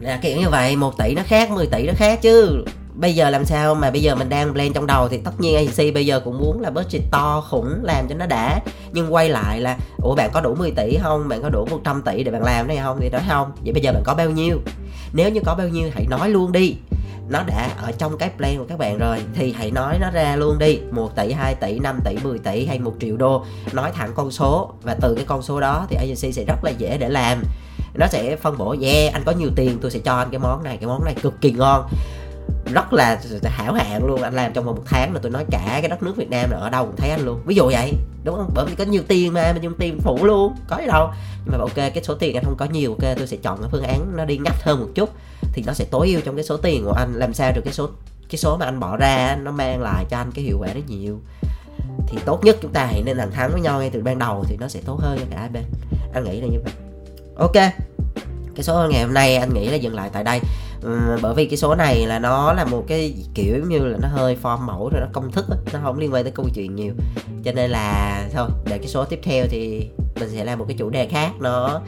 Là 0.00 0.18
kiểu 0.22 0.36
như 0.36 0.48
vậy 0.48 0.76
một 0.76 0.98
tỷ 0.98 1.14
nó 1.14 1.22
khác 1.26 1.50
10 1.50 1.66
tỷ 1.66 1.86
nó 1.86 1.92
khác 1.96 2.18
chứ 2.22 2.64
bây 2.94 3.14
giờ 3.14 3.30
làm 3.30 3.44
sao 3.44 3.74
mà 3.74 3.90
bây 3.90 4.02
giờ 4.02 4.14
mình 4.14 4.28
đang 4.28 4.52
plan 4.52 4.72
trong 4.72 4.86
đầu 4.86 5.08
thì 5.08 5.18
tất 5.18 5.40
nhiên 5.40 5.56
agency 5.56 5.90
bây 5.90 6.06
giờ 6.06 6.20
cũng 6.24 6.38
muốn 6.38 6.60
là 6.60 6.70
budget 6.70 7.02
to 7.10 7.44
khủng 7.50 7.74
làm 7.82 8.08
cho 8.08 8.14
nó 8.14 8.26
đã. 8.26 8.60
Nhưng 8.92 9.14
quay 9.14 9.28
lại 9.28 9.60
là, 9.60 9.76
ủa, 10.02 10.14
bạn 10.14 10.30
có 10.32 10.40
đủ 10.40 10.54
10 10.54 10.70
tỷ 10.70 10.98
không? 11.02 11.28
Bạn 11.28 11.42
có 11.42 11.48
đủ 11.48 11.66
100 11.70 12.02
tỷ 12.02 12.24
để 12.24 12.30
bạn 12.30 12.42
làm 12.42 12.68
này 12.68 12.78
không? 12.82 12.98
Thì 13.00 13.10
nói, 13.10 13.22
không. 13.28 13.52
Vậy 13.64 13.72
bây 13.72 13.82
giờ 13.82 13.92
bạn 13.92 14.02
có 14.04 14.14
bao 14.14 14.30
nhiêu? 14.30 14.60
Nếu 15.12 15.30
như 15.30 15.40
có 15.44 15.54
bao 15.54 15.68
nhiêu 15.68 15.90
hãy 15.94 16.06
nói 16.10 16.28
luôn 16.28 16.52
đi. 16.52 16.76
Nó 17.28 17.42
đã 17.46 17.70
ở 17.82 17.92
trong 17.92 18.18
cái 18.18 18.30
plan 18.36 18.58
của 18.58 18.64
các 18.68 18.78
bạn 18.78 18.98
rồi 18.98 19.18
thì 19.34 19.52
hãy 19.52 19.70
nói 19.70 19.98
nó 20.00 20.10
ra 20.10 20.36
luôn 20.36 20.58
đi. 20.58 20.78
1 20.90 21.16
tỷ 21.16 21.32
2 21.32 21.54
tỷ 21.54 21.78
5 21.78 22.00
tỷ 22.04 22.16
10 22.22 22.38
tỷ 22.38 22.66
hay 22.66 22.78
1 22.78 22.94
triệu 23.00 23.16
đô. 23.16 23.44
Nói 23.72 23.92
thẳng 23.94 24.10
con 24.14 24.30
số 24.30 24.72
và 24.82 24.96
từ 25.00 25.14
cái 25.14 25.24
con 25.24 25.42
số 25.42 25.60
đó 25.60 25.86
thì 25.88 25.96
agency 25.96 26.32
sẽ 26.32 26.44
rất 26.44 26.64
là 26.64 26.70
dễ 26.70 26.98
để 26.98 27.08
làm. 27.08 27.42
Nó 27.94 28.06
sẽ 28.06 28.36
phân 28.36 28.58
bổ, 28.58 28.76
yeah, 28.82 29.12
anh 29.12 29.22
có 29.24 29.32
nhiều 29.32 29.50
tiền, 29.56 29.78
tôi 29.82 29.90
sẽ 29.90 29.98
cho 29.98 30.16
anh 30.16 30.28
cái 30.30 30.38
món 30.38 30.62
này, 30.62 30.76
cái 30.76 30.86
món 30.86 31.04
này 31.04 31.14
cực 31.22 31.40
kỳ 31.40 31.52
ngon 31.52 31.88
rất 32.72 32.92
là 32.92 33.20
hảo 33.44 33.72
hạn 33.72 34.04
luôn. 34.04 34.22
Anh 34.22 34.34
làm 34.34 34.52
trong 34.52 34.64
vòng 34.64 34.74
một 34.76 34.82
tháng 34.86 35.14
là 35.14 35.20
tôi 35.22 35.32
nói 35.32 35.44
cả 35.50 35.62
cái 35.66 35.88
đất 35.88 36.02
nước 36.02 36.16
Việt 36.16 36.30
Nam 36.30 36.50
là 36.50 36.56
ở 36.58 36.70
đâu 36.70 36.86
cũng 36.86 36.96
thấy 36.96 37.10
anh 37.10 37.24
luôn. 37.24 37.40
Ví 37.46 37.54
dụ 37.54 37.70
vậy, 37.72 37.92
đúng 38.24 38.36
không? 38.36 38.50
Bởi 38.54 38.66
vì 38.66 38.74
có 38.74 38.84
nhiều 38.84 39.02
tiền 39.08 39.32
mà 39.32 39.52
mình 39.52 39.62
dùng 39.62 39.74
tiền 39.78 40.00
phủ 40.00 40.24
luôn, 40.24 40.54
có 40.68 40.76
gì 40.80 40.86
đâu. 40.86 41.08
Nhưng 41.44 41.52
mà 41.52 41.58
ok, 41.58 41.74
cái 41.74 42.02
số 42.02 42.14
tiền 42.14 42.36
anh 42.36 42.44
không 42.44 42.56
có 42.56 42.64
nhiều, 42.64 42.90
ok, 42.90 43.16
tôi 43.16 43.26
sẽ 43.26 43.36
chọn 43.36 43.58
cái 43.60 43.68
phương 43.72 43.82
án 43.82 44.16
nó 44.16 44.24
đi 44.24 44.38
ngắt 44.38 44.62
hơn 44.62 44.80
một 44.80 44.88
chút, 44.94 45.10
thì 45.52 45.62
nó 45.66 45.72
sẽ 45.72 45.84
tối 45.90 46.08
ưu 46.08 46.20
trong 46.20 46.36
cái 46.36 46.44
số 46.44 46.56
tiền 46.56 46.84
của 46.84 46.92
anh. 46.92 47.12
Làm 47.14 47.34
sao 47.34 47.52
được 47.54 47.62
cái 47.64 47.74
số 47.74 47.88
cái 48.30 48.38
số 48.38 48.56
mà 48.56 48.64
anh 48.66 48.80
bỏ 48.80 48.96
ra 48.96 49.36
nó 49.42 49.50
mang 49.50 49.82
lại 49.82 50.04
cho 50.10 50.16
anh 50.16 50.32
cái 50.32 50.44
hiệu 50.44 50.58
quả 50.60 50.68
rất 50.74 50.80
nhiều. 50.86 51.20
Thì 52.08 52.18
tốt 52.24 52.44
nhất 52.44 52.56
chúng 52.62 52.72
ta 52.72 52.86
hãy 52.86 53.02
nên 53.02 53.16
thẳng 53.18 53.32
thắn 53.32 53.52
với 53.52 53.60
nhau 53.60 53.78
ngay 53.78 53.90
từ 53.90 54.02
ban 54.02 54.18
đầu 54.18 54.44
thì 54.48 54.56
nó 54.60 54.68
sẽ 54.68 54.80
tốt 54.86 55.00
hơn 55.00 55.18
cho 55.18 55.24
cả 55.30 55.40
hai 55.40 55.48
bên. 55.48 55.62
Anh 56.14 56.24
nghĩ 56.24 56.40
là 56.40 56.46
như 56.46 56.58
vậy. 56.64 56.72
Ok, 57.36 57.72
cái 58.54 58.62
số 58.62 58.88
ngày 58.90 59.02
hôm 59.02 59.14
nay 59.14 59.36
anh 59.36 59.54
nghĩ 59.54 59.68
là 59.68 59.76
dừng 59.76 59.94
lại 59.94 60.10
tại 60.12 60.24
đây 60.24 60.40
ừ, 60.84 61.18
bởi 61.22 61.34
vì 61.34 61.46
cái 61.46 61.56
số 61.56 61.74
này 61.74 62.06
là 62.06 62.18
nó 62.18 62.52
là 62.52 62.64
một 62.64 62.84
cái 62.88 63.14
kiểu 63.34 63.64
như 63.68 63.78
là 63.78 63.98
nó 64.02 64.08
hơi 64.08 64.36
form 64.42 64.58
mẫu 64.58 64.90
rồi 64.92 65.00
nó 65.00 65.06
công 65.12 65.32
thức 65.32 65.44
đó. 65.50 65.56
nó 65.72 65.80
không 65.82 65.98
liên 65.98 66.12
quan 66.12 66.24
tới 66.24 66.32
câu 66.32 66.46
chuyện 66.54 66.76
nhiều. 66.76 66.92
Cho 67.44 67.52
nên 67.52 67.70
là 67.70 68.20
thôi 68.34 68.48
để 68.64 68.78
cái 68.78 68.88
số 68.88 69.04
tiếp 69.04 69.20
theo 69.22 69.46
thì 69.50 69.88
mình 70.20 70.28
sẽ 70.32 70.44
làm 70.44 70.58
một 70.58 70.64
cái 70.68 70.76
chủ 70.78 70.90
đề 70.90 71.06
khác 71.06 71.30
nó 71.40 71.80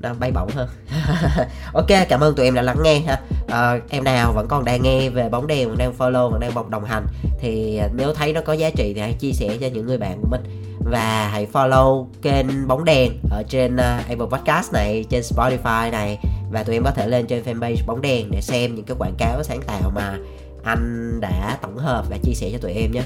nó 0.00 0.14
bay 0.20 0.30
bổng 0.30 0.48
hơn. 0.54 0.68
Ok 1.72 1.86
cảm 2.08 2.20
ơn 2.20 2.34
tụi 2.34 2.46
em 2.46 2.54
đã 2.54 2.62
lắng 2.62 2.78
nghe 2.82 2.98
ha. 2.98 3.20
À, 3.48 3.78
em 3.90 4.04
nào 4.04 4.32
vẫn 4.32 4.46
còn 4.48 4.64
đang 4.64 4.82
nghe 4.82 5.08
về 5.08 5.28
bóng 5.28 5.46
đèn 5.46 5.68
vẫn 5.68 5.78
đang 5.78 5.92
follow 5.98 6.30
vẫn 6.30 6.40
đang 6.40 6.54
bọc 6.54 6.68
đồng 6.68 6.84
hành 6.84 7.06
thì 7.40 7.80
nếu 7.94 8.14
thấy 8.14 8.32
nó 8.32 8.40
có 8.40 8.52
giá 8.52 8.70
trị 8.70 8.92
thì 8.94 9.00
hãy 9.00 9.12
chia 9.12 9.32
sẻ 9.32 9.56
cho 9.60 9.66
những 9.66 9.86
người 9.86 9.98
bạn 9.98 10.18
của 10.20 10.28
mình. 10.30 10.42
Và 10.90 11.28
hãy 11.32 11.46
follow 11.52 12.06
kênh 12.22 12.68
bóng 12.68 12.84
đèn 12.84 13.12
ở 13.30 13.42
trên 13.48 13.74
uh, 13.74 14.08
Apple 14.08 14.26
Podcast 14.30 14.72
này 14.72 15.04
trên 15.10 15.22
Spotify 15.22 15.90
này 15.90 16.18
và 16.50 16.62
tụi 16.62 16.76
em 16.76 16.84
có 16.84 16.90
thể 16.90 17.06
lên 17.06 17.26
trên 17.26 17.42
fanpage 17.42 17.86
bóng 17.86 18.00
đèn 18.00 18.30
để 18.30 18.40
xem 18.40 18.74
những 18.74 18.84
cái 18.84 18.96
quảng 18.98 19.14
cáo 19.18 19.42
sáng 19.42 19.62
tạo 19.66 19.90
mà 19.94 20.18
anh 20.64 21.18
đã 21.20 21.58
tổng 21.62 21.76
hợp 21.76 22.04
và 22.10 22.16
chia 22.22 22.34
sẻ 22.34 22.50
cho 22.52 22.58
tụi 22.58 22.72
em 22.72 22.92
nhé. 22.92 23.02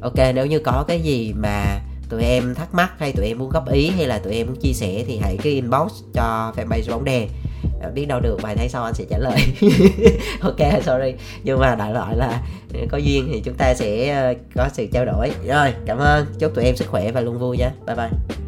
Ok, 0.00 0.34
nếu 0.34 0.46
như 0.46 0.58
có 0.58 0.84
cái 0.88 1.00
gì 1.00 1.32
mà 1.32 1.80
tụi 2.08 2.22
em 2.22 2.54
thắc 2.54 2.74
mắc 2.74 2.92
hay 2.98 3.12
tụi 3.12 3.26
em 3.26 3.38
muốn 3.38 3.50
góp 3.50 3.68
ý 3.68 3.90
hay 3.90 4.06
là 4.06 4.18
tụi 4.18 4.34
em 4.34 4.46
muốn 4.46 4.56
chia 4.56 4.72
sẻ 4.72 5.04
thì 5.06 5.18
hãy 5.18 5.38
cứ 5.42 5.50
inbox 5.50 5.92
cho 6.12 6.52
fanpage 6.56 6.90
bóng 6.90 7.04
đèn. 7.04 7.28
Ờ, 7.82 7.90
biết 7.94 8.06
đâu 8.06 8.20
được, 8.20 8.42
vài 8.42 8.56
tháng 8.56 8.68
sau 8.68 8.84
anh 8.84 8.94
sẽ 8.94 9.04
trả 9.10 9.18
lời. 9.18 9.38
Ok, 10.40 10.82
sorry. 10.82 11.14
Nhưng 11.44 11.60
mà 11.60 11.74
đại 11.74 11.92
loại 11.92 12.16
là 12.16 12.42
có 12.90 12.98
duyên 12.98 13.28
thì 13.32 13.40
chúng 13.40 13.54
ta 13.54 13.74
sẽ 13.74 14.08
ờ, 14.08 14.34
có 14.54 14.68
sự 14.72 14.86
trao 14.92 15.04
đổi. 15.04 15.30
Rồi, 15.46 15.72
cảm 15.86 15.98
ơn. 15.98 16.26
Chúc 16.38 16.54
tụi 16.54 16.64
em 16.64 16.76
sức 16.76 16.88
khỏe 16.88 17.12
và 17.12 17.20
luôn 17.20 17.38
vui 17.38 17.56
nha 17.56 17.70
bye 17.86 17.96
bye. 17.96 18.45